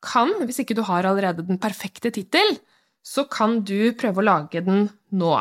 kan, 0.04 0.32
hvis 0.44 0.60
ikke 0.62 0.76
du 0.76 0.82
har 0.86 1.06
allerede 1.08 1.44
den 1.46 1.60
perfekte 1.60 2.12
tittel, 2.12 2.58
så 3.04 3.26
kan 3.28 3.60
du 3.66 3.92
prøve 3.98 4.22
å 4.22 4.26
lage 4.26 4.64
den 4.64 4.88
nå. 5.12 5.36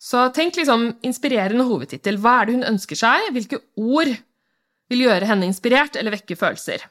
Så 0.00 0.28
tenk 0.36 0.56
liksom 0.56 0.86
inspirerende 1.04 1.66
hovedtittel. 1.68 2.16
Hva 2.20 2.38
er 2.40 2.48
det 2.48 2.56
hun 2.56 2.70
ønsker 2.72 2.96
seg? 2.96 3.28
Hvilke 3.36 3.60
ord 3.76 4.12
vil 4.90 5.04
gjøre 5.04 5.28
henne 5.28 5.48
inspirert 5.48 5.96
eller 6.00 6.16
vekke 6.16 6.38
følelser? 6.40 6.86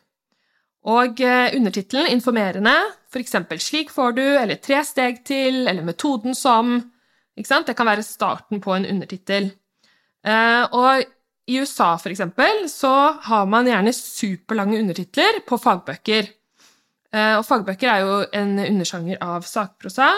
Og 0.90 1.20
eh, 1.26 1.56
undertittelen 1.58 2.08
informerende, 2.14 2.76
f.eks. 3.12 3.36
'Slik 3.60 3.90
får 3.92 4.14
du', 4.16 4.38
eller 4.40 4.56
'Tre 4.56 4.84
steg 4.86 5.24
til', 5.26 5.68
eller 5.68 5.84
'Metoden 5.84 6.38
som'. 6.38 6.86
Det 7.36 7.76
kan 7.76 7.88
være 7.88 8.04
starten 8.04 8.62
på 8.62 8.76
en 8.76 8.86
undertittel. 8.86 9.52
Eh, 10.24 10.66
og 10.72 11.04
i 11.50 11.60
USA, 11.60 11.96
for 11.98 12.14
eksempel, 12.14 12.66
så 12.70 12.92
har 13.26 13.48
man 13.50 13.68
gjerne 13.70 13.94
superlange 13.96 14.80
undertitler 14.80 15.42
på 15.48 15.58
fagbøker. 15.62 16.30
Eh, 17.10 17.36
og 17.40 17.46
fagbøker 17.48 17.90
er 17.90 18.04
jo 18.06 18.20
en 18.38 18.60
undersjanger 18.68 19.22
av 19.26 19.48
sakprosa. 19.50 20.12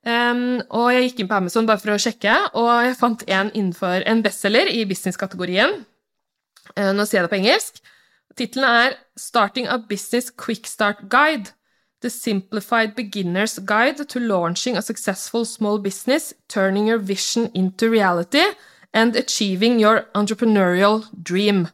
Og 0.00 0.86
jeg 0.94 1.10
gikk 1.10 1.18
inn 1.20 1.28
på 1.28 1.36
Amazon 1.36 1.66
bare 1.68 1.80
for 1.80 1.92
å 1.92 2.00
sjekke, 2.00 2.32
og 2.56 2.68
jeg 2.86 2.96
fant 2.96 3.24
en 3.28 3.50
innenfor 3.52 4.06
en 4.08 4.22
bestselger 4.24 4.70
i 4.72 4.86
business-kategorien. 4.88 5.82
Uh, 6.76 6.92
nå 6.96 7.04
sier 7.04 7.20
jeg 7.20 7.26
det 7.26 7.32
på 7.32 7.40
engelsk. 7.40 7.80
Tittelen 8.38 8.64
er 8.64 8.96
'Starting 9.16 9.68
a 9.68 9.76
Business 9.76 10.30
Quick 10.30 10.66
Start 10.66 11.08
Guide'. 11.08 11.52
The 12.00 12.08
Simplified 12.08 12.94
Beginner's 12.96 13.58
Guide 13.58 14.08
to 14.08 14.18
Launching 14.18 14.76
a 14.76 14.80
Successful 14.80 15.44
Small 15.44 15.78
Business, 15.78 16.32
Turning 16.48 16.88
Your 16.88 16.98
Vision 16.98 17.50
into 17.54 17.90
Reality 17.90 18.44
and 18.92 19.16
Achieving 19.16 19.80
Your 19.80 20.06
Entrepreneurial 20.14 21.04
Dream. 21.12 21.66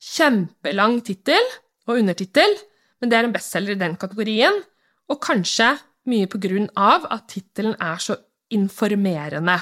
Kjempelang 0.00 1.00
tittel 1.04 1.42
og 1.86 1.98
undertittel, 1.98 2.56
men 3.00 3.10
det 3.10 3.18
er 3.18 3.28
en 3.28 3.34
bestselger 3.34 3.76
i 3.76 3.80
den 3.80 3.96
kategorien, 4.00 4.62
og 5.08 5.20
kanskje 5.20 5.74
mye 6.08 6.28
på 6.28 6.40
grunn 6.40 6.68
av 6.76 7.06
at 7.12 7.28
tittelen 7.32 7.76
er 7.80 8.00
så 8.00 8.16
informerende. 8.52 9.58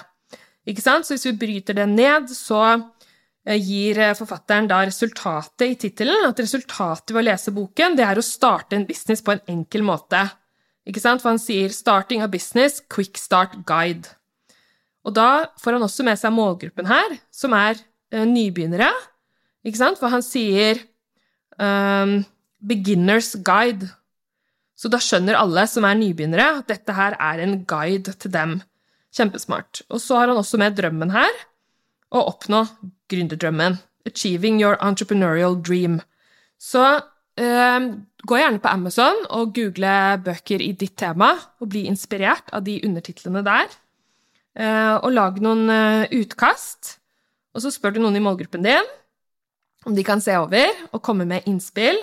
Ikke 0.69 0.83
sant? 0.83 1.07
Så 1.07 1.17
hvis 1.17 1.27
vi 1.31 1.39
bryter 1.39 1.77
det 1.79 1.89
ned, 1.91 2.31
så 2.31 2.61
eh, 2.71 3.59
gir 3.59 3.99
eh, 3.99 4.15
forfatteren 4.19 4.69
da 4.71 4.83
resultatet 4.87 5.67
i 5.67 5.79
tittelen. 5.87 6.27
At 6.29 6.43
resultatet 6.43 7.15
ved 7.15 7.25
å 7.25 7.27
lese 7.31 7.55
boken, 7.55 7.99
det 7.99 8.07
er 8.07 8.19
å 8.19 8.27
starte 8.27 8.79
en 8.79 8.87
business 8.87 9.25
på 9.25 9.35
en 9.35 9.43
enkel 9.51 9.87
måte. 9.87 10.23
Ikke 10.87 11.03
sant? 11.03 11.23
For 11.23 11.35
han 11.35 11.43
sier 11.43 11.71
'Starting 11.71 12.23
a 12.23 12.31
business, 12.31 12.81
quick 12.91 13.19
start 13.19 13.63
guide'. 13.67 14.15
Og 15.03 15.15
da 15.17 15.49
får 15.61 15.77
han 15.77 15.87
også 15.87 16.07
med 16.07 16.21
seg 16.21 16.35
målgruppen 16.35 16.87
her, 16.91 17.17
som 17.35 17.55
er 17.59 17.79
uh, 18.15 18.25
nybegynnere. 18.29 18.91
Ikke 19.67 19.81
sant? 19.81 20.01
For 20.01 20.13
han 20.13 20.23
sier 20.25 20.81
um, 21.59 22.23
'beginner's 22.63 23.35
guide'. 23.43 23.91
Så 24.79 24.91
da 24.91 24.99
skjønner 25.03 25.39
alle 25.39 25.67
som 25.71 25.85
er 25.87 25.99
nybegynnere, 25.99 26.63
at 26.63 26.71
dette 26.71 26.95
her 26.97 27.15
er 27.19 27.43
en 27.43 27.61
guide 27.69 28.15
til 28.19 28.33
dem. 28.35 28.61
Kjempesmart. 29.15 29.83
Og 29.93 30.01
så 30.01 30.19
har 30.19 30.31
han 30.31 30.41
også 30.41 30.59
med 30.59 30.79
drømmen 30.79 31.13
her. 31.15 31.35
Å 32.13 32.25
oppnå 32.33 32.65
gründerdrømmen. 33.13 33.79
Achieving 34.09 34.59
your 34.61 34.79
entrepreneurial 34.83 35.55
dream. 35.55 36.01
Så 36.59 36.83
um, 37.39 37.87
gå 38.27 38.39
gjerne 38.41 38.63
på 38.63 38.73
Amazon 38.73 39.23
og 39.31 39.55
google 39.55 40.19
bøker 40.25 40.63
i 40.63 40.73
ditt 40.79 40.97
tema, 40.99 41.35
og 41.61 41.71
bli 41.75 41.85
inspirert 41.91 42.51
av 42.55 42.65
de 42.67 42.81
undertitlene 42.87 43.45
der. 43.47 43.71
Eh, 44.59 44.97
og 45.01 45.13
lag 45.15 45.39
noen 45.43 45.69
eh, 45.73 46.17
utkast. 46.23 46.97
Og 47.53 47.65
så 47.65 47.73
spør 47.73 47.97
du 47.97 48.03
noen 48.03 48.19
i 48.19 48.25
målgruppen 48.25 48.65
din 48.65 48.91
om 49.87 49.95
de 49.97 50.05
kan 50.07 50.21
se 50.23 50.35
over 50.39 50.71
og 50.93 51.03
komme 51.03 51.27
med 51.29 51.49
innspill. 51.51 51.99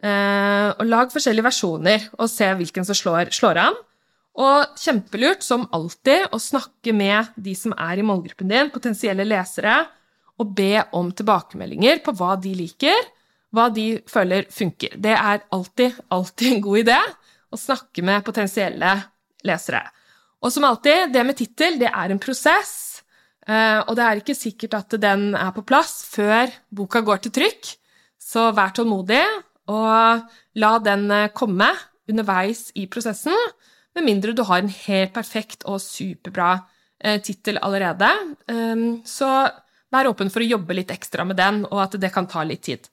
Uh, 0.00 0.72
og 0.80 0.86
lag 0.88 1.10
forskjellige 1.12 1.44
versjoner 1.44 2.06
og 2.14 2.30
se 2.32 2.46
hvilken 2.56 2.86
som 2.88 2.96
slår, 2.96 3.28
slår, 3.36 3.58
an. 3.60 3.74
Og 4.40 4.78
kjempelurt, 4.80 5.42
som 5.44 5.66
alltid, 5.76 6.30
å 6.32 6.38
snakke 6.40 6.94
med 6.96 7.34
de 7.36 7.52
som 7.58 7.74
er 7.76 8.00
i 8.00 8.06
målgruppen 8.06 8.48
din, 8.48 8.70
potensielle 8.72 9.26
lesere, 9.26 9.82
og 10.40 10.54
be 10.56 10.80
om 10.96 11.10
tilbakemeldinger 11.12 12.00
på 12.06 12.14
hva 12.16 12.32
de 12.40 12.54
liker, 12.62 13.10
hva 13.52 13.66
de 13.74 13.98
føler 14.08 14.48
funker. 14.48 14.94
Det 14.96 15.12
er 15.12 15.42
alltid, 15.52 15.98
alltid 16.08 16.54
en 16.54 16.64
god 16.64 16.84
idé 16.86 16.98
å 17.52 17.60
snakke 17.60 18.06
med 18.06 18.24
potensielle 18.24 18.94
lesere. 19.44 19.82
Og 20.40 20.52
som 20.52 20.64
alltid, 20.64 21.12
det 21.12 21.24
med 21.26 21.36
tittel, 21.36 21.76
det 21.80 21.90
er 21.90 22.12
en 22.12 22.22
prosess. 22.22 23.02
Uh, 23.48 23.82
og 23.88 23.94
det 23.98 24.04
er 24.04 24.20
ikke 24.20 24.36
sikkert 24.36 24.76
at 24.78 24.96
den 25.02 25.30
er 25.34 25.52
på 25.56 25.64
plass 25.66 26.04
før 26.12 26.52
boka 26.70 27.00
går 27.04 27.22
til 27.24 27.34
trykk, 27.40 27.70
så 28.20 28.50
vær 28.54 28.74
tålmodig 28.76 29.22
og 29.70 30.28
la 30.60 30.72
den 30.82 31.10
eh, 31.14 31.30
komme 31.36 31.68
underveis 32.10 32.68
i 32.78 32.86
prosessen, 32.90 33.36
med 33.94 34.06
mindre 34.06 34.34
du 34.34 34.42
har 34.46 34.62
en 34.62 34.70
helt 34.70 35.12
perfekt 35.14 35.66
og 35.70 35.80
superbra 35.82 36.52
eh, 37.02 37.18
tittel 37.22 37.58
allerede. 37.62 38.08
Um, 38.50 39.02
så 39.06 39.28
vær 39.90 40.10
åpen 40.10 40.30
for 40.30 40.42
å 40.42 40.50
jobbe 40.50 40.76
litt 40.78 40.92
ekstra 40.94 41.26
med 41.26 41.38
den, 41.40 41.64
og 41.70 41.84
at 41.86 41.98
det 42.02 42.12
kan 42.14 42.28
ta 42.30 42.44
litt 42.46 42.64
tid. 42.68 42.86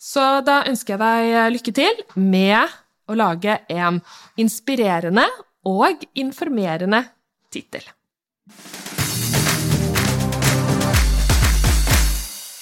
Så 0.00 0.40
da 0.46 0.62
ønsker 0.68 0.96
jeg 0.96 1.02
deg 1.02 1.34
eh, 1.34 1.50
lykke 1.56 1.76
til 1.76 2.02
med 2.18 2.78
å 3.10 3.18
lage 3.18 3.60
en 3.70 4.00
inspirerende 4.38 5.26
og 5.66 6.04
informerende 6.14 7.04
tittel. 7.52 7.84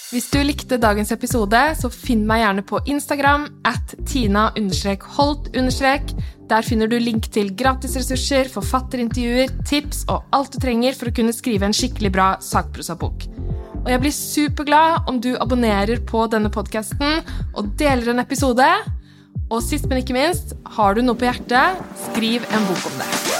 Hvis 0.08 0.30
du 0.32 0.38
likte 0.40 0.78
dagens 0.80 1.10
episode, 1.12 1.58
så 1.76 1.90
finn 1.92 2.22
meg 2.26 2.40
gjerne 2.40 2.62
på 2.64 2.80
Instagram 2.88 3.42
at 3.68 3.92
tina-holt. 4.08 5.50
Der 6.48 6.64
finner 6.64 6.88
du 6.88 6.96
link 6.96 7.28
til 7.28 7.50
gratisressurser, 7.52 8.48
forfatterintervjuer, 8.48 9.52
tips 9.68 10.06
og 10.08 10.24
alt 10.32 10.56
du 10.56 10.62
trenger 10.64 10.96
for 10.96 11.10
å 11.10 11.14
kunne 11.18 11.36
skrive 11.36 11.68
en 11.68 11.76
skikkelig 11.76 12.12
bra 12.14 12.30
sakprosabok. 12.40 13.28
Og 13.84 13.90
jeg 13.92 14.00
blir 14.00 14.16
superglad 14.16 15.12
om 15.12 15.20
du 15.20 15.34
abonnerer 15.36 16.00
på 16.08 16.24
denne 16.32 16.48
podkasten 16.52 17.20
og 17.52 17.74
deler 17.76 18.14
en 18.14 18.24
episode. 18.24 18.64
Og 19.48 19.62
sist, 19.64 19.88
men 19.88 20.02
ikke 20.02 20.16
minst, 20.16 20.56
har 20.76 20.96
du 20.98 21.02
noe 21.04 21.16
på 21.18 21.28
hjertet, 21.28 21.82
skriv 22.10 22.44
en 22.52 22.70
bok 22.70 22.88
om 22.90 22.98
det. 23.00 23.37